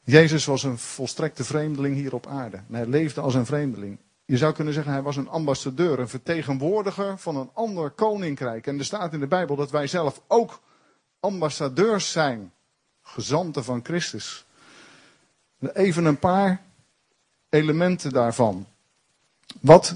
Jezus 0.03 0.45
was 0.45 0.63
een 0.63 0.77
volstrekte 0.77 1.43
vreemdeling 1.43 1.95
hier 1.95 2.13
op 2.13 2.27
aarde. 2.27 2.61
Hij 2.71 2.85
leefde 2.85 3.21
als 3.21 3.33
een 3.33 3.45
vreemdeling. 3.45 3.97
Je 4.25 4.37
zou 4.37 4.53
kunnen 4.53 4.73
zeggen, 4.73 4.91
hij 4.91 5.01
was 5.01 5.15
een 5.15 5.29
ambassadeur, 5.29 5.99
een 5.99 6.09
vertegenwoordiger 6.09 7.17
van 7.17 7.35
een 7.35 7.49
ander 7.53 7.89
koninkrijk. 7.89 8.67
En 8.67 8.79
er 8.79 8.85
staat 8.85 9.13
in 9.13 9.19
de 9.19 9.27
Bijbel 9.27 9.55
dat 9.55 9.71
wij 9.71 9.87
zelf 9.87 10.21
ook 10.27 10.59
ambassadeurs 11.19 12.11
zijn, 12.11 12.51
gezanten 13.01 13.63
van 13.63 13.79
Christus. 13.83 14.45
Even 15.73 16.05
een 16.05 16.19
paar 16.19 16.61
elementen 17.49 18.11
daarvan. 18.11 18.65
Wat, 19.59 19.95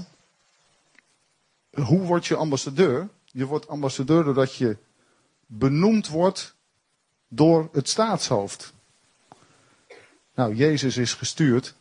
hoe 1.70 2.00
word 2.00 2.26
je 2.26 2.36
ambassadeur? 2.36 3.08
Je 3.34 3.46
wordt 3.46 3.68
ambassadeur 3.68 4.24
doordat 4.24 4.54
je 4.54 4.76
benoemd 5.46 6.08
wordt 6.08 6.54
door 7.28 7.68
het 7.72 7.88
staatshoofd. 7.88 8.72
Nou, 10.34 10.54
Jezus 10.54 10.96
is 10.96 11.14
gestuurd 11.14 11.74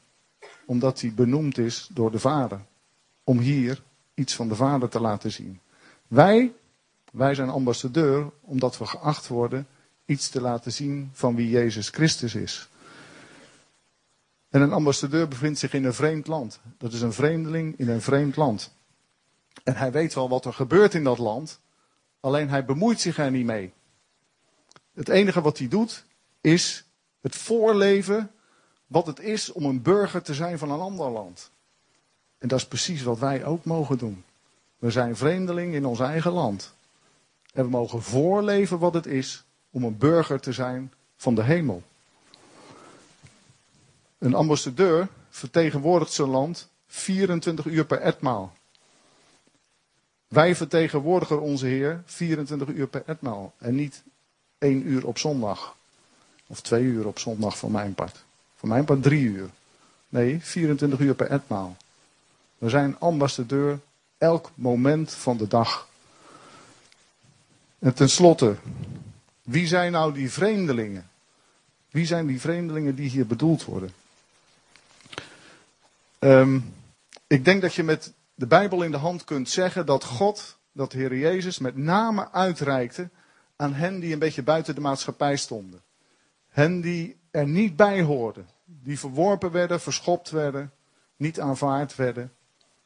omdat 0.65 1.01
hij 1.01 1.13
benoemd 1.13 1.57
is 1.57 1.89
door 1.91 2.11
de 2.11 2.19
Vader. 2.19 2.61
Om 3.23 3.39
hier 3.39 3.81
iets 4.13 4.35
van 4.35 4.47
de 4.47 4.55
Vader 4.55 4.89
te 4.89 4.99
laten 4.99 5.31
zien. 5.31 5.59
Wij, 6.07 6.53
wij 7.11 7.35
zijn 7.35 7.49
ambassadeur 7.49 8.31
omdat 8.41 8.77
we 8.77 8.85
geacht 8.85 9.27
worden 9.27 9.67
iets 10.05 10.29
te 10.29 10.41
laten 10.41 10.71
zien 10.71 11.09
van 11.13 11.35
wie 11.35 11.49
Jezus 11.49 11.89
Christus 11.89 12.35
is. 12.35 12.69
En 14.49 14.61
een 14.61 14.73
ambassadeur 14.73 15.27
bevindt 15.27 15.59
zich 15.59 15.73
in 15.73 15.83
een 15.83 15.93
vreemd 15.93 16.27
land. 16.27 16.59
Dat 16.77 16.93
is 16.93 17.01
een 17.01 17.13
vreemdeling 17.13 17.77
in 17.77 17.89
een 17.89 18.01
vreemd 18.01 18.35
land. 18.35 18.71
En 19.63 19.75
hij 19.75 19.91
weet 19.91 20.13
wel 20.13 20.29
wat 20.29 20.45
er 20.45 20.53
gebeurt 20.53 20.93
in 20.93 21.03
dat 21.03 21.17
land, 21.17 21.59
alleen 22.19 22.49
hij 22.49 22.65
bemoeit 22.65 22.99
zich 22.99 23.17
er 23.17 23.31
niet 23.31 23.45
mee. 23.45 23.73
Het 24.93 25.09
enige 25.09 25.41
wat 25.41 25.57
hij 25.57 25.67
doet 25.67 26.05
is 26.41 26.85
het 27.21 27.35
voorleven 27.35 28.31
wat 28.87 29.07
het 29.07 29.19
is 29.19 29.51
om 29.51 29.65
een 29.65 29.81
burger 29.81 30.21
te 30.21 30.33
zijn 30.33 30.57
van 30.57 30.71
een 30.71 30.79
ander 30.79 31.09
land. 31.09 31.51
En 32.37 32.47
dat 32.47 32.59
is 32.59 32.67
precies 32.67 33.03
wat 33.03 33.19
wij 33.19 33.45
ook 33.45 33.65
mogen 33.65 33.97
doen. 33.97 34.23
We 34.77 34.91
zijn 34.91 35.15
vreemdeling 35.15 35.73
in 35.73 35.85
ons 35.85 35.99
eigen 35.99 36.31
land. 36.31 36.73
En 37.53 37.63
we 37.63 37.69
mogen 37.69 38.01
voorleven 38.01 38.79
wat 38.79 38.93
het 38.93 39.05
is 39.05 39.43
om 39.69 39.83
een 39.83 39.97
burger 39.97 40.39
te 40.39 40.53
zijn 40.53 40.93
van 41.15 41.35
de 41.35 41.43
hemel. 41.43 41.83
Een 44.17 44.33
ambassadeur 44.33 45.07
vertegenwoordigt 45.29 46.13
zijn 46.13 46.29
land 46.29 46.69
24 46.87 47.65
uur 47.65 47.85
per 47.85 47.99
etmaal. 47.99 48.53
Wij 50.33 50.55
vertegenwoordigen 50.55 51.41
onze 51.41 51.65
Heer 51.65 52.01
24 52.05 52.67
uur 52.67 52.87
per 52.87 53.03
etmaal. 53.05 53.53
En 53.57 53.75
niet 53.75 54.03
1 54.57 54.87
uur 54.87 55.05
op 55.07 55.17
zondag. 55.17 55.75
Of 56.47 56.61
2 56.61 56.83
uur 56.83 57.07
op 57.07 57.19
zondag 57.19 57.57
voor 57.57 57.71
mijn 57.71 57.93
part. 57.93 58.23
Voor 58.55 58.69
mijn 58.69 58.85
part 58.85 59.03
3 59.03 59.21
uur. 59.21 59.49
Nee, 60.09 60.39
24 60.41 60.99
uur 60.99 61.15
per 61.15 61.27
etmaal. 61.29 61.77
We 62.57 62.69
zijn 62.69 62.99
ambassadeur 62.99 63.79
elk 64.17 64.51
moment 64.55 65.11
van 65.11 65.37
de 65.37 65.47
dag. 65.47 65.87
En 67.79 67.93
tenslotte, 67.93 68.55
wie 69.41 69.67
zijn 69.67 69.91
nou 69.91 70.13
die 70.13 70.31
vreemdelingen? 70.31 71.09
Wie 71.91 72.05
zijn 72.05 72.27
die 72.27 72.39
vreemdelingen 72.39 72.95
die 72.95 73.09
hier 73.09 73.27
bedoeld 73.27 73.65
worden? 73.65 73.93
Um, 76.19 76.73
ik 77.27 77.45
denk 77.45 77.61
dat 77.61 77.73
je 77.73 77.83
met 77.83 78.13
de 78.35 78.47
Bijbel 78.47 78.83
in 78.83 78.91
de 78.91 78.97
hand 78.97 79.23
kunt 79.23 79.49
zeggen 79.49 79.85
dat 79.85 80.03
God, 80.03 80.57
dat 80.71 80.91
Heer 80.91 81.17
Jezus 81.17 81.59
met 81.59 81.77
name 81.77 82.31
uitreikte 82.31 83.09
aan 83.55 83.73
hen 83.73 83.99
die 83.99 84.13
een 84.13 84.19
beetje 84.19 84.43
buiten 84.43 84.75
de 84.75 84.81
maatschappij 84.81 85.35
stonden. 85.35 85.81
Hen 86.49 86.81
die 86.81 87.17
er 87.31 87.47
niet 87.47 87.75
bij 87.75 88.01
hoorden. 88.01 88.49
Die 88.65 88.99
verworpen 88.99 89.51
werden, 89.51 89.81
verschopt 89.81 90.29
werden, 90.29 90.71
niet 91.15 91.39
aanvaard 91.39 91.95
werden. 91.95 92.33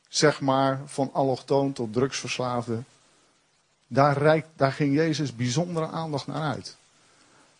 Zeg 0.07 0.41
maar 0.41 0.81
van 0.85 1.09
allochtoon 1.13 1.73
tot 1.73 1.93
drugsverslaafde. 1.93 2.83
Daar, 3.87 4.17
reikt, 4.17 4.47
daar 4.55 4.71
ging 4.71 4.95
Jezus 4.95 5.35
bijzondere 5.35 5.87
aandacht 5.87 6.27
naar 6.27 6.53
uit. 6.53 6.77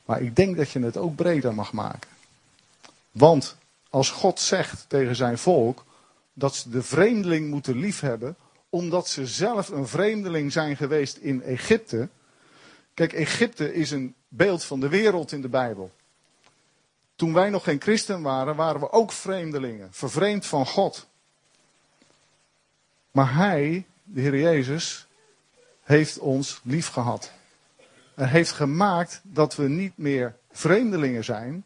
Maar 0.06 0.22
ik 0.22 0.36
denk 0.36 0.58
dat 0.58 0.70
je 0.70 0.80
het 0.80 0.98
ook 0.98 1.16
breder 1.16 1.54
mag 1.54 1.72
maken. 1.74 2.10
Want 3.12 3.58
als 3.90 4.10
God 4.10 4.40
zegt 4.40 4.86
tegen 4.88 5.16
zijn 5.16 5.38
volk 5.38 5.86
dat 6.38 6.56
ze 6.56 6.70
de 6.70 6.84
vreemdeling 6.84 7.50
moeten 7.50 7.78
liefhebben, 7.78 8.36
omdat 8.70 9.08
ze 9.08 9.28
zelf 9.28 9.70
een 9.70 9.88
vreemdeling 9.88 10.52
zijn 10.52 10.78
geweest 10.78 11.18
in 11.18 11.44
Egypte. 11.44 12.10
Kijk, 12.94 13.14
Egypte 13.14 13.74
is 13.74 13.92
een 13.92 14.16
beeld 14.28 14.64
van 14.64 14.80
de 14.80 14.90
wereld 14.90 15.32
in 15.32 15.42
de 15.42 15.50
Bijbel. 15.50 15.92
Toen 17.16 17.34
wij 17.34 17.50
nog 17.50 17.64
geen 17.64 17.82
christen 17.82 18.22
waren, 18.22 18.56
waren 18.56 18.82
we 18.82 18.92
ook 18.92 19.12
vreemdelingen, 19.12 19.88
vervreemd 19.92 20.46
van 20.46 20.66
God. 20.66 21.08
Maar 23.12 23.36
Hij, 23.36 23.86
de 24.04 24.22
Heer 24.22 24.40
Jezus, 24.40 25.08
heeft 25.84 26.20
ons 26.20 26.62
lief 26.64 26.88
gehad. 26.88 27.32
En 28.16 28.30
heeft 28.30 28.52
gemaakt 28.52 29.22
dat 29.24 29.56
we 29.56 29.68
niet 29.68 29.98
meer 29.98 30.36
vreemdelingen 30.52 31.24
zijn, 31.24 31.66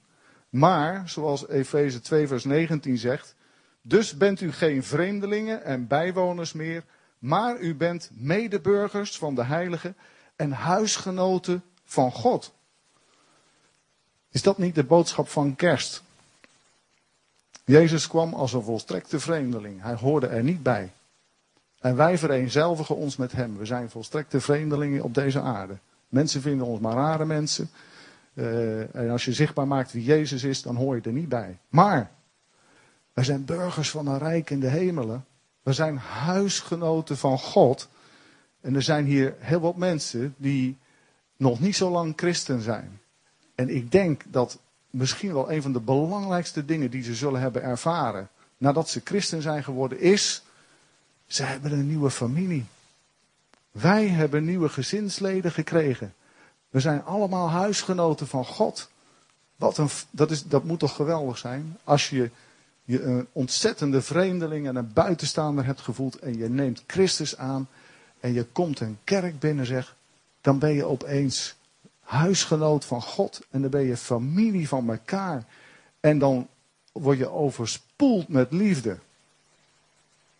maar, 0.49 1.09
zoals 1.09 1.47
Efeze 1.47 2.01
2, 2.01 2.27
vers 2.27 2.43
19 2.43 2.97
zegt, 2.97 3.35
dus 3.81 4.17
bent 4.17 4.41
u 4.41 4.51
geen 4.51 4.83
vreemdelingen 4.83 5.63
en 5.63 5.87
bijwoners 5.87 6.53
meer, 6.53 6.83
maar 7.19 7.59
u 7.59 7.75
bent 7.75 8.09
medeburgers 8.13 9.17
van 9.17 9.35
de 9.35 9.43
heiligen 9.43 9.95
en 10.35 10.51
huisgenoten 10.51 11.63
van 11.83 12.11
God. 12.11 12.53
Is 14.31 14.41
dat 14.41 14.57
niet 14.57 14.75
de 14.75 14.83
boodschap 14.83 15.27
van 15.27 15.55
kerst? 15.55 16.03
Jezus 17.65 18.07
kwam 18.07 18.33
als 18.33 18.53
een 18.53 18.63
volstrekte 18.63 19.19
vreemdeling. 19.19 19.81
Hij 19.81 19.93
hoorde 19.93 20.27
er 20.27 20.43
niet 20.43 20.63
bij. 20.63 20.91
En 21.79 21.95
wij 21.95 22.17
vereenzelvigen 22.17 22.95
ons 22.95 23.15
met 23.15 23.31
hem. 23.31 23.57
We 23.57 23.65
zijn 23.65 23.89
volstrekte 23.89 24.41
vreemdelingen 24.41 25.03
op 25.03 25.13
deze 25.13 25.41
aarde. 25.41 25.77
Mensen 26.09 26.41
vinden 26.41 26.65
ons 26.65 26.79
maar 26.79 26.95
rare 26.95 27.25
mensen. 27.25 27.69
Uh, 28.33 28.95
en 28.95 29.09
als 29.09 29.25
je 29.25 29.33
zichtbaar 29.33 29.67
maakt 29.67 29.91
wie 29.91 30.03
Jezus 30.03 30.43
is, 30.43 30.61
dan 30.61 30.75
hoor 30.75 30.95
je 30.95 31.01
er 31.01 31.11
niet 31.11 31.29
bij. 31.29 31.57
Maar 31.69 32.11
wij 33.13 33.23
zijn 33.23 33.45
burgers 33.45 33.89
van 33.89 34.07
een 34.07 34.17
rijk 34.17 34.49
in 34.49 34.59
de 34.59 34.67
hemelen. 34.67 35.25
We 35.63 35.73
zijn 35.73 35.97
huisgenoten 35.97 37.17
van 37.17 37.39
God. 37.39 37.89
En 38.61 38.75
er 38.75 38.83
zijn 38.83 39.05
hier 39.05 39.35
heel 39.39 39.59
wat 39.59 39.75
mensen 39.75 40.35
die 40.37 40.77
nog 41.37 41.59
niet 41.59 41.75
zo 41.75 41.91
lang 41.91 42.13
christen 42.15 42.61
zijn. 42.61 42.99
En 43.55 43.69
ik 43.69 43.91
denk 43.91 44.23
dat 44.27 44.59
misschien 44.89 45.33
wel 45.33 45.51
een 45.51 45.61
van 45.61 45.73
de 45.73 45.79
belangrijkste 45.79 46.65
dingen 46.65 46.91
die 46.91 47.03
ze 47.03 47.15
zullen 47.15 47.41
hebben 47.41 47.63
ervaren 47.63 48.29
nadat 48.61 48.89
ze 48.89 49.01
christen 49.03 49.41
zijn 49.41 49.63
geworden 49.63 49.99
is, 49.99 50.43
ze 51.25 51.43
hebben 51.43 51.71
een 51.71 51.87
nieuwe 51.87 52.11
familie. 52.11 52.65
Wij 53.71 54.07
hebben 54.07 54.45
nieuwe 54.45 54.69
gezinsleden 54.69 55.51
gekregen. 55.51 56.13
We 56.69 56.79
zijn 56.79 57.03
allemaal 57.03 57.49
huisgenoten 57.49 58.27
van 58.27 58.45
God. 58.45 58.89
Wat 59.55 59.77
een, 59.77 59.89
dat, 60.09 60.31
is, 60.31 60.43
dat 60.43 60.63
moet 60.63 60.79
toch 60.79 60.95
geweldig 60.95 61.37
zijn 61.37 61.77
als 61.83 62.09
je 62.09 62.29
je 62.91 63.03
een 63.03 63.27
ontzettende 63.31 64.01
vreemdeling 64.01 64.67
en 64.67 64.75
een 64.75 64.93
buitenstaander 64.93 65.65
hebt 65.65 65.81
gevoeld 65.81 66.19
en 66.19 66.37
je 66.37 66.49
neemt 66.49 66.83
Christus 66.87 67.37
aan 67.37 67.67
en 68.19 68.33
je 68.33 68.43
komt 68.43 68.79
een 68.79 68.97
kerk 69.03 69.39
binnen, 69.39 69.65
zeg, 69.65 69.95
dan 70.41 70.59
ben 70.59 70.73
je 70.73 70.85
opeens 70.85 71.55
huisgenoot 71.99 72.85
van 72.85 73.01
God 73.01 73.41
en 73.49 73.61
dan 73.61 73.69
ben 73.69 73.81
je 73.81 73.97
familie 73.97 74.67
van 74.67 74.89
elkaar. 74.89 75.45
En 75.99 76.19
dan 76.19 76.47
word 76.91 77.17
je 77.17 77.29
overspoeld 77.29 78.27
met 78.27 78.51
liefde. 78.51 78.97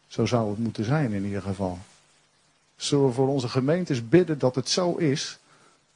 Zo 0.07 0.25
zou 0.25 0.49
het 0.49 0.59
moeten 0.59 0.83
zijn 0.83 1.13
in 1.13 1.25
ieder 1.25 1.41
geval. 1.41 1.79
Zullen 2.75 3.05
we 3.05 3.13
voor 3.13 3.27
onze 3.27 3.49
gemeentes 3.49 4.09
bidden 4.09 4.39
dat 4.39 4.55
het 4.55 4.69
zo 4.69 4.95
is. 4.95 5.39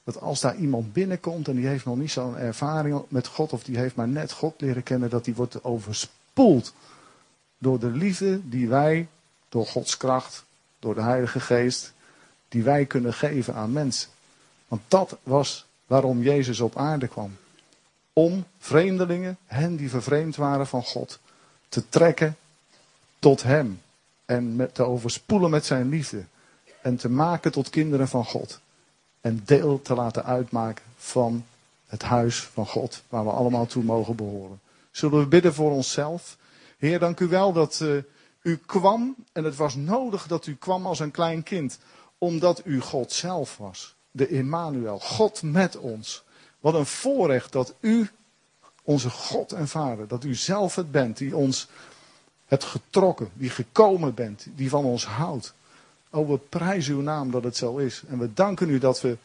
Dat 0.03 0.21
als 0.21 0.41
daar 0.41 0.55
iemand 0.55 0.93
binnenkomt 0.93 1.47
en 1.47 1.55
die 1.55 1.67
heeft 1.67 1.85
nog 1.85 1.97
niet 1.97 2.11
zo'n 2.11 2.37
ervaring 2.37 3.01
met 3.07 3.27
God, 3.27 3.53
of 3.53 3.63
die 3.63 3.77
heeft 3.77 3.95
maar 3.95 4.07
net 4.07 4.31
God 4.31 4.61
leren 4.61 4.83
kennen, 4.83 5.09
dat 5.09 5.25
die 5.25 5.35
wordt 5.35 5.63
overspoeld 5.63 6.23
door 7.57 7.79
de 7.79 7.91
liefde 7.91 8.49
die 8.49 8.67
wij, 8.67 9.07
door 9.49 9.65
Gods 9.65 9.97
kracht, 9.97 10.43
door 10.79 10.95
de 10.95 11.01
Heilige 11.01 11.39
Geest, 11.39 11.93
die 12.47 12.63
wij 12.63 12.85
kunnen 12.85 13.13
geven 13.13 13.55
aan 13.55 13.71
mensen. 13.71 14.09
Want 14.67 14.81
dat 14.87 15.17
was 15.23 15.65
waarom 15.87 16.21
Jezus 16.21 16.59
op 16.59 16.77
aarde 16.77 17.07
kwam. 17.07 17.37
Om 18.13 18.45
vreemdelingen, 18.57 19.37
hen 19.45 19.75
die 19.75 19.89
vervreemd 19.89 20.35
waren 20.35 20.67
van 20.67 20.83
God, 20.83 21.19
te 21.69 21.89
trekken 21.89 22.37
tot 23.19 23.43
Hem. 23.43 23.81
En 24.25 24.55
met, 24.55 24.75
te 24.75 24.83
overspoelen 24.83 25.49
met 25.49 25.65
zijn 25.65 25.89
liefde. 25.89 26.23
En 26.81 26.95
te 26.95 27.09
maken 27.09 27.51
tot 27.51 27.69
kinderen 27.69 28.07
van 28.07 28.25
God. 28.25 28.59
En 29.21 29.41
deel 29.45 29.81
te 29.81 29.93
laten 29.93 30.25
uitmaken 30.25 30.83
van 30.97 31.45
het 31.87 32.01
huis 32.01 32.43
van 32.43 32.67
God, 32.67 33.03
waar 33.09 33.23
we 33.23 33.31
allemaal 33.31 33.65
toe 33.65 33.83
mogen 33.83 34.15
behoren. 34.15 34.59
Zullen 34.95 35.19
we 35.19 35.25
bidden 35.25 35.53
voor 35.53 35.71
onszelf? 35.71 36.37
Heer, 36.77 36.99
dank 36.99 37.19
u 37.19 37.27
wel 37.27 37.53
dat 37.53 37.79
uh, 37.83 38.03
u 38.41 38.57
kwam 38.65 39.15
en 39.31 39.43
het 39.43 39.55
was 39.55 39.75
nodig 39.75 40.27
dat 40.27 40.45
u 40.45 40.55
kwam 40.55 40.85
als 40.85 40.99
een 40.99 41.11
klein 41.11 41.43
kind, 41.43 41.79
omdat 42.17 42.61
u 42.65 42.81
God 42.81 43.11
zelf 43.11 43.57
was. 43.57 43.95
De 44.11 44.27
Immanuel, 44.27 44.99
God 44.99 45.41
met 45.41 45.77
ons. 45.77 46.23
Wat 46.59 46.73
een 46.73 46.85
voorrecht 46.85 47.51
dat 47.51 47.73
u, 47.79 48.09
onze 48.83 49.09
God 49.09 49.51
en 49.51 49.67
Vader, 49.67 50.07
dat 50.07 50.23
u 50.23 50.35
zelf 50.35 50.75
het 50.75 50.91
bent 50.91 51.17
die 51.17 51.35
ons 51.35 51.67
hebt 52.45 52.63
getrokken, 52.63 53.29
die 53.33 53.49
gekomen 53.49 54.13
bent, 54.13 54.47
die 54.55 54.69
van 54.69 54.85
ons 54.85 55.05
houdt. 55.05 55.53
Oh, 56.09 56.29
we 56.29 56.37
prijzen 56.37 56.95
uw 56.95 57.01
naam 57.01 57.31
dat 57.31 57.43
het 57.43 57.57
zo 57.57 57.77
is. 57.77 58.03
En 58.07 58.19
we 58.19 58.33
danken 58.33 58.69
u 58.69 58.77
dat 58.77 59.01
we 59.01 59.17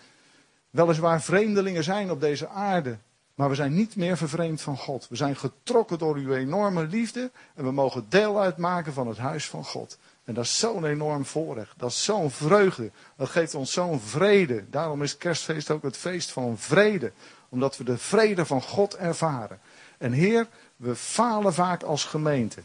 weliswaar 0.70 1.22
vreemdelingen 1.22 1.84
zijn 1.84 2.10
op 2.10 2.20
deze 2.20 2.48
aarde. 2.48 2.98
Maar 3.40 3.48
we 3.48 3.54
zijn 3.54 3.74
niet 3.74 3.96
meer 3.96 4.16
vervreemd 4.16 4.60
van 4.60 4.76
God. 4.76 5.08
We 5.08 5.16
zijn 5.16 5.36
getrokken 5.36 5.98
door 5.98 6.16
uw 6.16 6.34
enorme 6.34 6.86
liefde. 6.86 7.30
En 7.54 7.64
we 7.64 7.70
mogen 7.70 8.06
deel 8.08 8.40
uitmaken 8.40 8.92
van 8.92 9.06
het 9.06 9.18
huis 9.18 9.48
van 9.48 9.64
God. 9.64 9.98
En 10.24 10.34
dat 10.34 10.44
is 10.44 10.58
zo'n 10.58 10.84
enorm 10.84 11.24
voorrecht. 11.24 11.72
Dat 11.76 11.90
is 11.90 12.04
zo'n 12.04 12.30
vreugde. 12.30 12.90
Dat 13.16 13.28
geeft 13.28 13.54
ons 13.54 13.72
zo'n 13.72 14.00
vrede. 14.00 14.64
Daarom 14.70 15.02
is 15.02 15.16
kerstfeest 15.16 15.70
ook 15.70 15.82
het 15.82 15.96
feest 15.96 16.30
van 16.30 16.58
vrede. 16.58 17.12
Omdat 17.48 17.76
we 17.76 17.84
de 17.84 17.98
vrede 17.98 18.46
van 18.46 18.62
God 18.62 18.96
ervaren. 18.96 19.60
En 19.98 20.12
Heer, 20.12 20.46
we 20.76 20.96
falen 20.96 21.54
vaak 21.54 21.82
als 21.82 22.04
gemeente. 22.04 22.60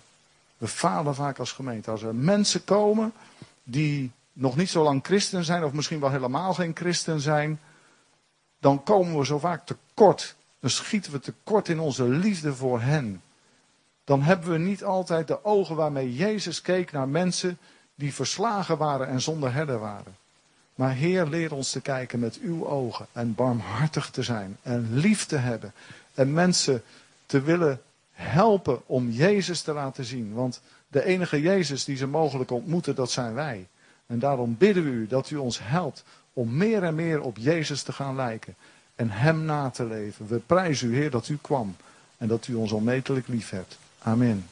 We 0.58 0.68
falen 0.68 1.16
vaak 1.16 1.40
als 1.40 1.52
gemeente. 1.52 1.92
Als 1.92 2.02
er 2.02 2.16
mensen 2.16 2.64
komen 2.64 3.14
die 3.64 4.12
nog 4.34 4.56
niet 4.56 4.70
zo 4.70 4.84
lang 4.84 5.06
christen 5.06 5.44
zijn, 5.44 5.64
of 5.64 5.72
misschien 5.72 6.00
wel 6.00 6.12
helemaal 6.12 6.54
geen 6.54 6.76
christen 6.76 7.20
zijn, 7.20 7.60
dan 8.60 8.84
komen 8.84 9.18
we 9.18 9.26
zo 9.26 9.40
vaak 9.40 9.66
tekort. 9.66 10.36
Dan 10.66 10.74
schieten 10.74 11.12
we 11.12 11.20
tekort 11.20 11.70
in 11.70 11.80
onze 11.80 12.04
liefde 12.04 12.56
voor 12.56 12.82
hen. 12.82 13.22
Dan 14.04 14.22
hebben 14.22 14.52
we 14.52 14.58
niet 14.58 14.84
altijd 14.84 15.28
de 15.28 15.46
ogen 15.46 15.76
waarmee 15.76 16.16
Jezus 16.16 16.62
keek 16.62 16.92
naar 16.92 17.08
mensen 17.08 17.58
die 17.96 18.14
verslagen 18.14 18.78
waren 18.78 19.08
en 19.08 19.22
zonder 19.22 19.54
herder 19.54 19.80
waren. 19.80 20.16
Maar 20.76 20.92
Heer, 20.92 21.26
leer 21.26 21.54
ons 21.54 21.72
te 21.72 21.82
kijken 21.82 22.20
met 22.20 22.40
uw 22.42 22.68
ogen 22.68 23.08
en 23.12 23.36
barmhartig 23.36 24.10
te 24.10 24.24
zijn 24.24 24.58
en 24.62 24.88
lief 24.92 25.26
te 25.26 25.38
hebben 25.38 25.74
en 26.14 26.34
mensen 26.34 26.84
te 27.26 27.42
willen 27.42 27.82
helpen 28.12 28.82
om 28.86 29.10
Jezus 29.10 29.62
te 29.62 29.74
laten 29.74 30.06
zien. 30.06 30.34
Want 30.34 30.62
de 30.88 31.04
enige 31.04 31.42
Jezus 31.42 31.84
die 31.84 31.98
ze 31.98 32.08
mogelijk 32.08 32.52
ontmoeten, 32.52 32.96
dat 32.96 33.12
zijn 33.12 33.34
wij. 33.34 33.68
En 34.06 34.20
daarom 34.20 34.58
bidden 34.58 34.84
we 34.84 34.90
u 34.90 35.08
dat 35.08 35.30
u 35.30 35.36
ons 35.36 35.60
helpt 35.62 36.04
om 36.34 36.58
meer 36.58 36.84
en 36.84 36.96
meer 36.96 37.22
op 37.22 37.38
Jezus 37.38 37.84
te 37.84 37.94
gaan 37.94 38.16
lijken. 38.16 38.56
En 38.96 39.10
Hem 39.10 39.46
na 39.46 39.70
te 39.70 39.86
leven. 39.86 40.28
We 40.28 40.38
prijzen 40.38 40.90
u, 40.90 40.96
Heer, 40.96 41.10
dat 41.10 41.28
u 41.28 41.38
kwam. 41.42 41.76
En 42.18 42.28
dat 42.28 42.48
u 42.48 42.54
ons 42.54 42.72
onmetelijk 42.72 43.28
lief 43.28 43.50
hebt. 43.50 43.78
Amen. 44.00 44.48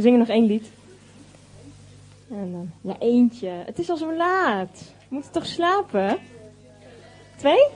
We 0.00 0.06
zingen 0.06 0.18
nog 0.18 0.36
één 0.36 0.46
lied. 0.46 0.70
En 2.30 2.52
dan, 2.52 2.70
ja, 2.80 2.96
eentje. 2.98 3.48
Het 3.48 3.78
is 3.78 3.90
al 3.90 3.96
zo 3.96 4.14
laat. 4.14 4.94
We 4.98 5.14
moeten 5.14 5.32
toch 5.32 5.46
slapen? 5.46 6.18
Twee? 7.36 7.66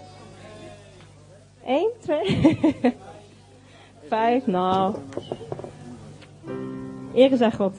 Eén, 1.65 1.91
twee? 2.01 2.59
Vijf, 4.09 4.47
nou. 4.47 4.97
Ere 7.15 7.37
zij 7.37 7.53
God. 7.53 7.77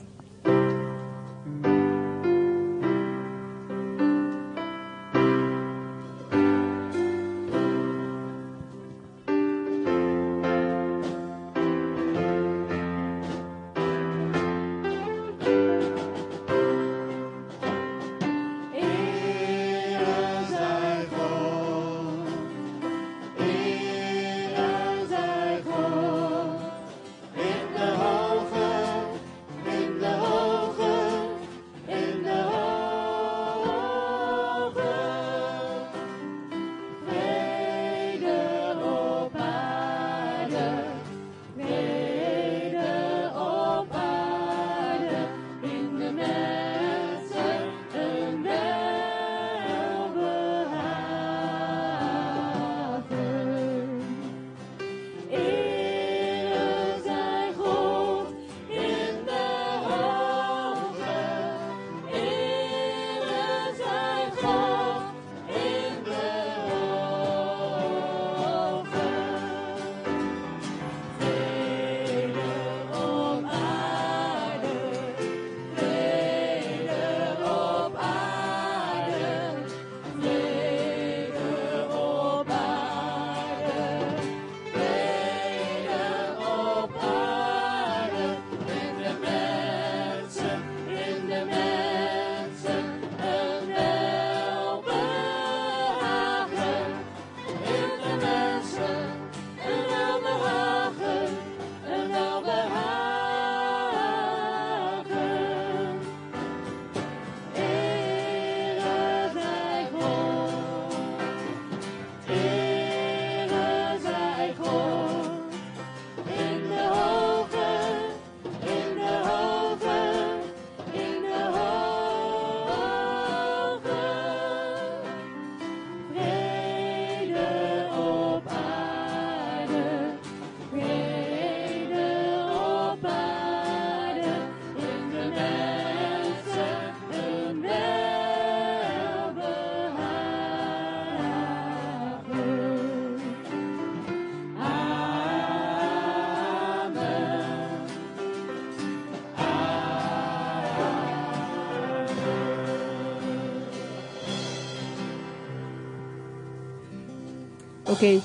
Oké. 157.95 158.19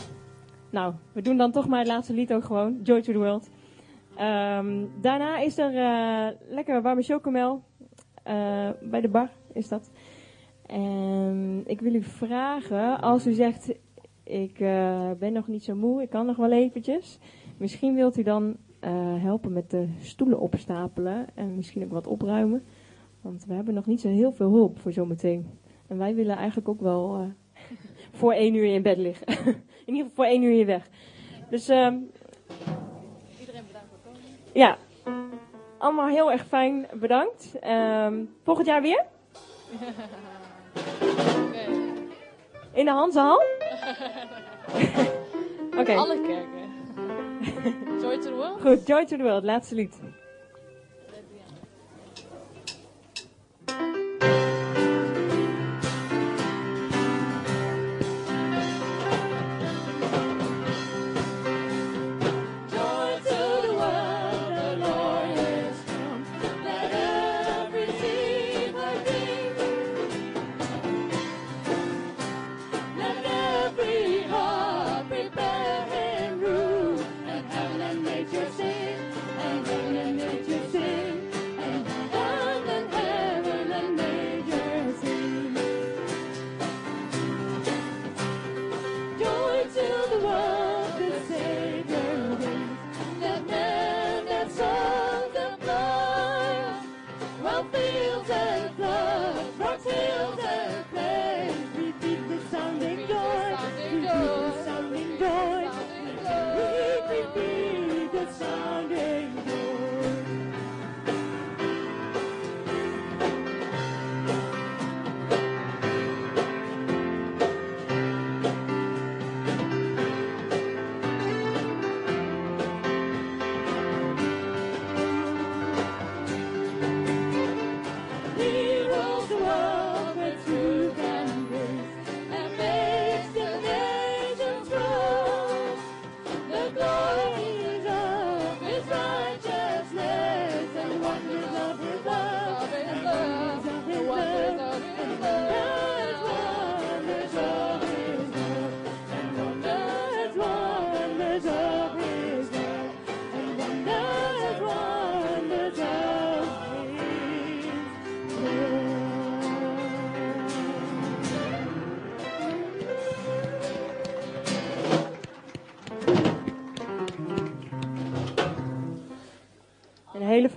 Nou, 0.70 0.94
we 1.12 1.22
doen 1.22 1.36
dan 1.36 1.52
toch 1.52 1.68
maar 1.68 1.78
het 1.78 1.88
laatste 1.88 2.12
lied 2.12 2.32
ook 2.32 2.44
gewoon. 2.44 2.80
Joy 2.82 3.02
to 3.02 3.12
the 3.12 3.18
World. 3.18 3.48
Ehm, 4.16 4.84
daarna 5.00 5.38
is 5.38 5.58
er 5.58 5.72
uh, 5.74 6.38
lekker 6.48 6.82
warme 6.82 7.02
chocomel. 7.02 7.62
Uh, 8.26 8.68
bij 8.82 9.00
de 9.00 9.08
bar 9.08 9.30
is 9.52 9.68
dat. 9.68 9.90
En 10.66 11.62
ik 11.66 11.80
wil 11.80 11.94
u 11.94 12.02
vragen, 12.02 13.00
als 13.00 13.26
u 13.26 13.32
zegt, 13.32 13.74
ik 14.22 14.60
uh, 14.60 15.10
ben 15.18 15.32
nog 15.32 15.46
niet 15.46 15.64
zo 15.64 15.74
moe, 15.74 16.02
ik 16.02 16.10
kan 16.10 16.26
nog 16.26 16.36
wel 16.36 16.52
eventjes. 16.52 17.18
Misschien 17.56 17.94
wilt 17.94 18.18
u 18.18 18.22
dan 18.22 18.56
helpen 19.20 19.52
met 19.52 19.70
de 19.70 19.88
stoelen 20.00 20.40
opstapelen 20.40 21.26
en 21.34 21.54
misschien 21.54 21.84
ook 21.84 21.92
wat 21.92 22.06
opruimen. 22.06 22.62
Want 23.20 23.44
we 23.44 23.54
hebben 23.54 23.74
nog 23.74 23.86
niet 23.86 24.00
zo 24.00 24.08
heel 24.08 24.32
veel 24.32 24.50
hulp 24.50 24.78
voor 24.78 24.92
zometeen. 24.92 25.46
En 25.86 25.98
wij 25.98 26.14
willen 26.14 26.36
eigenlijk 26.36 26.68
ook 26.68 26.80
wel 26.80 27.32
voor 28.20 28.32
één 28.32 28.54
uur 28.54 28.74
in 28.74 28.82
bed 28.82 28.96
liggen. 28.96 29.26
in 29.86 29.94
ieder 29.94 30.02
geval 30.02 30.10
voor 30.14 30.24
één 30.24 30.42
uur 30.42 30.52
hier 30.52 30.66
weg. 30.66 30.88
Dus 31.50 31.68
um, 31.68 32.10
iedereen 33.40 33.64
bedankt 33.66 33.88
voor 33.88 33.98
komen. 34.04 34.20
Ja, 34.52 34.76
allemaal 35.78 36.08
heel 36.08 36.32
erg 36.32 36.46
fijn 36.46 36.86
bedankt. 36.92 37.58
Um, 37.66 38.34
volgend 38.44 38.66
jaar 38.66 38.82
weer? 38.82 39.04
In 42.72 42.84
de 42.84 42.90
Hansenhal? 42.90 43.42
Oké. 45.70 45.80
Okay. 45.80 45.96
Alle 45.96 46.20
kerken. 46.20 46.68
Joy 48.00 48.18
to 48.18 48.28
the 48.28 48.34
World? 48.34 48.60
Goed, 48.60 48.86
Joy 48.86 49.04
to 49.04 49.16
the 49.16 49.22
World, 49.22 49.44
laatste 49.44 49.74
lied. 49.74 50.00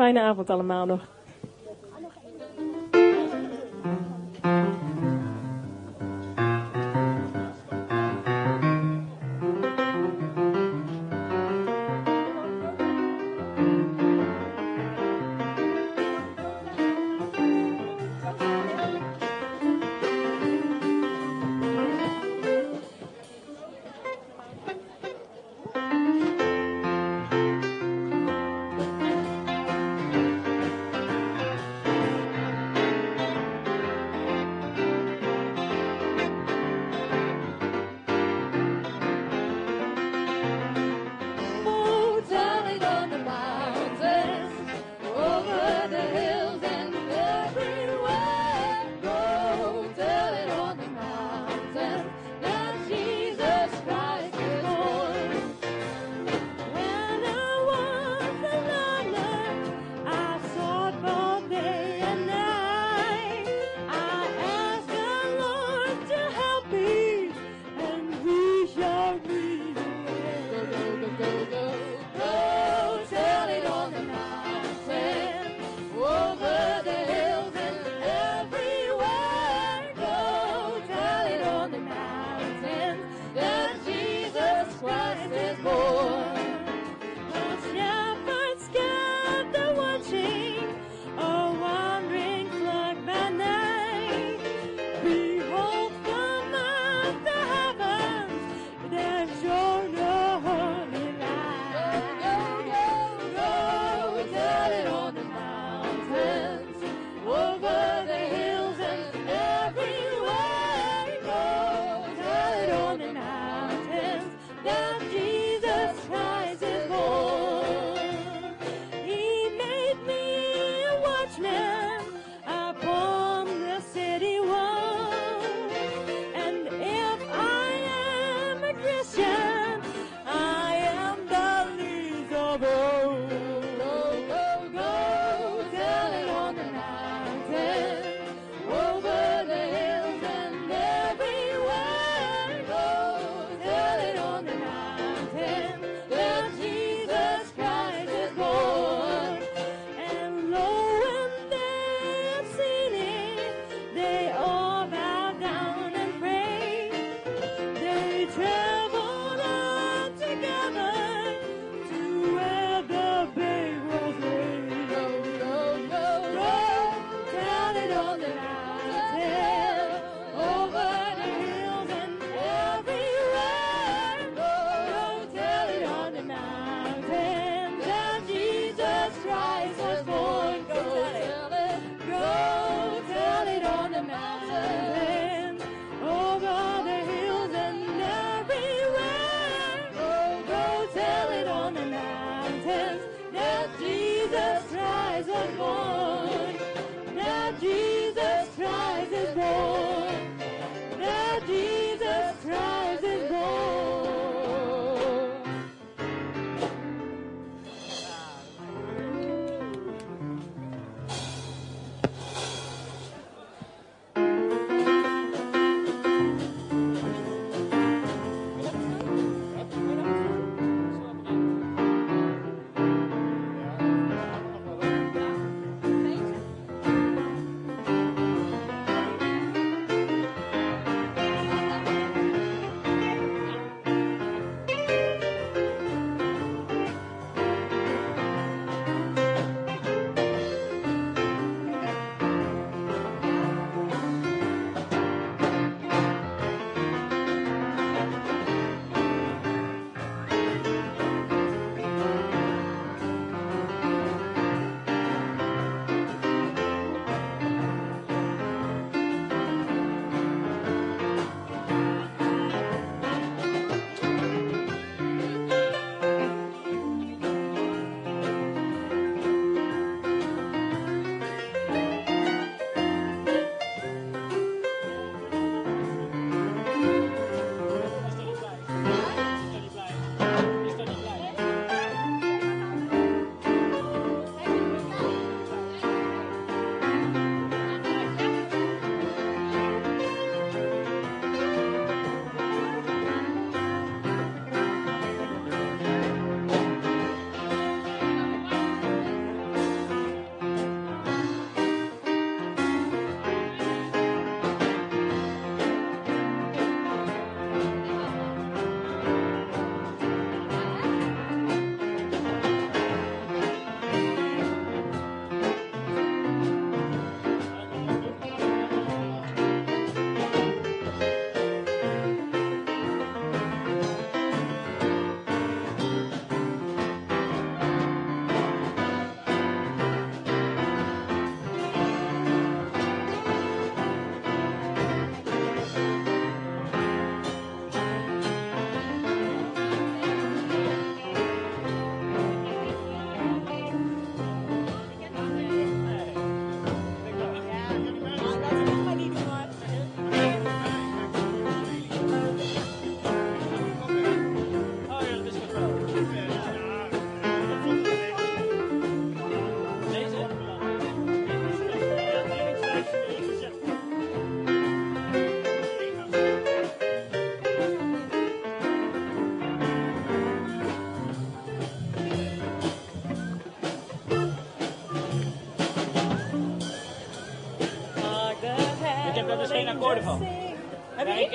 Fijne 0.03 0.21
avond 0.21 0.49
allemaal 0.49 0.85
nog. 0.85 1.07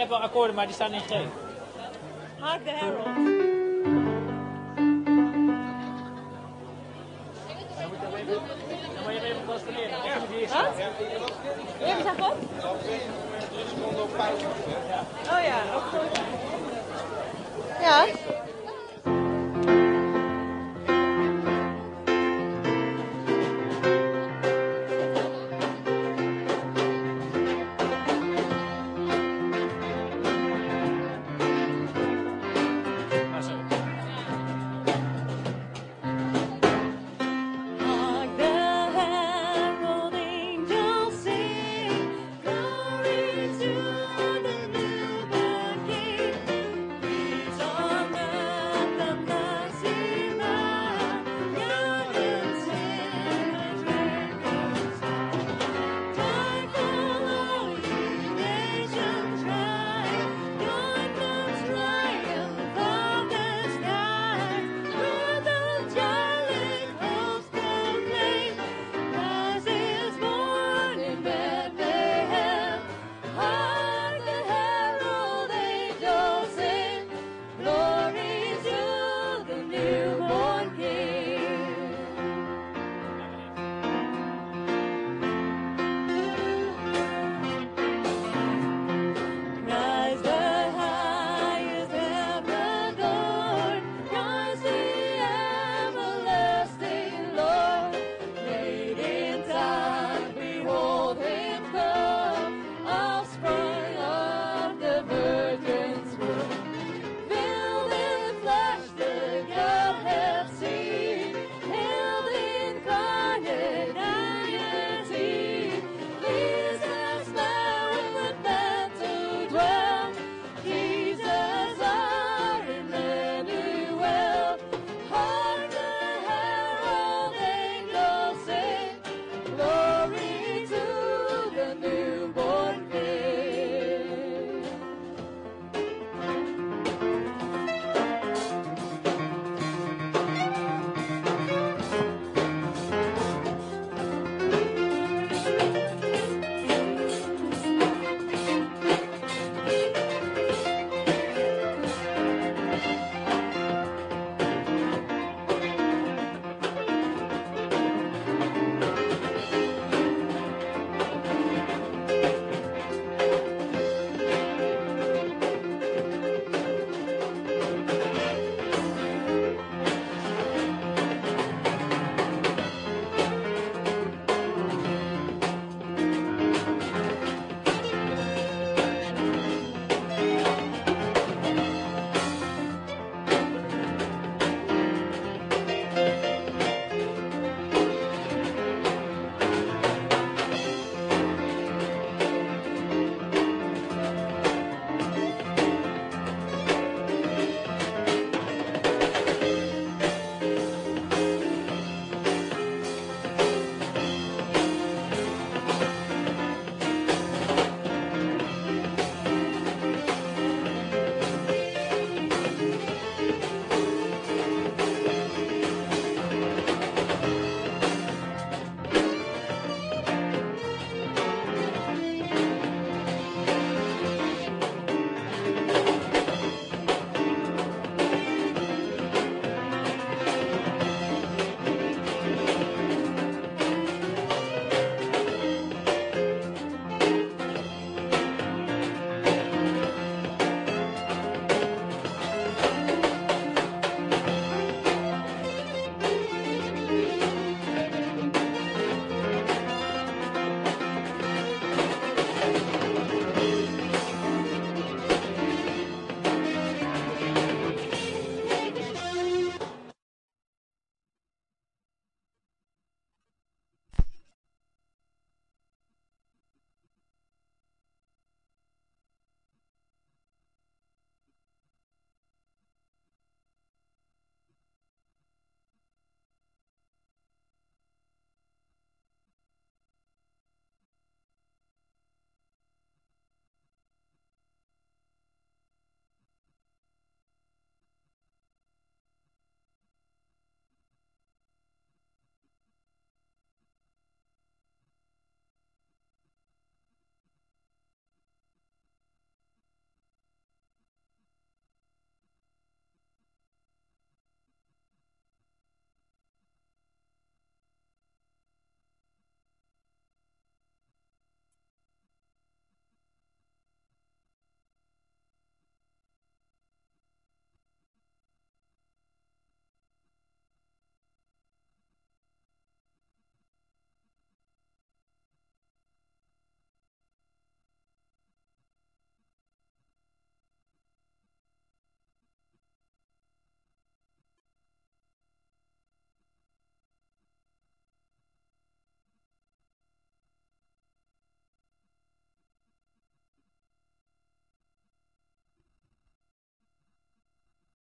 hebt 0.09 0.21
wel 0.21 0.29
akkoorden, 0.29 0.55
maar 0.55 0.67
die 0.67 0.75
staan 0.75 0.93
in 0.93 1.01
G. 1.01 1.13
Hark 2.39 2.65
the 2.65 2.71
Herald. 2.71 3.28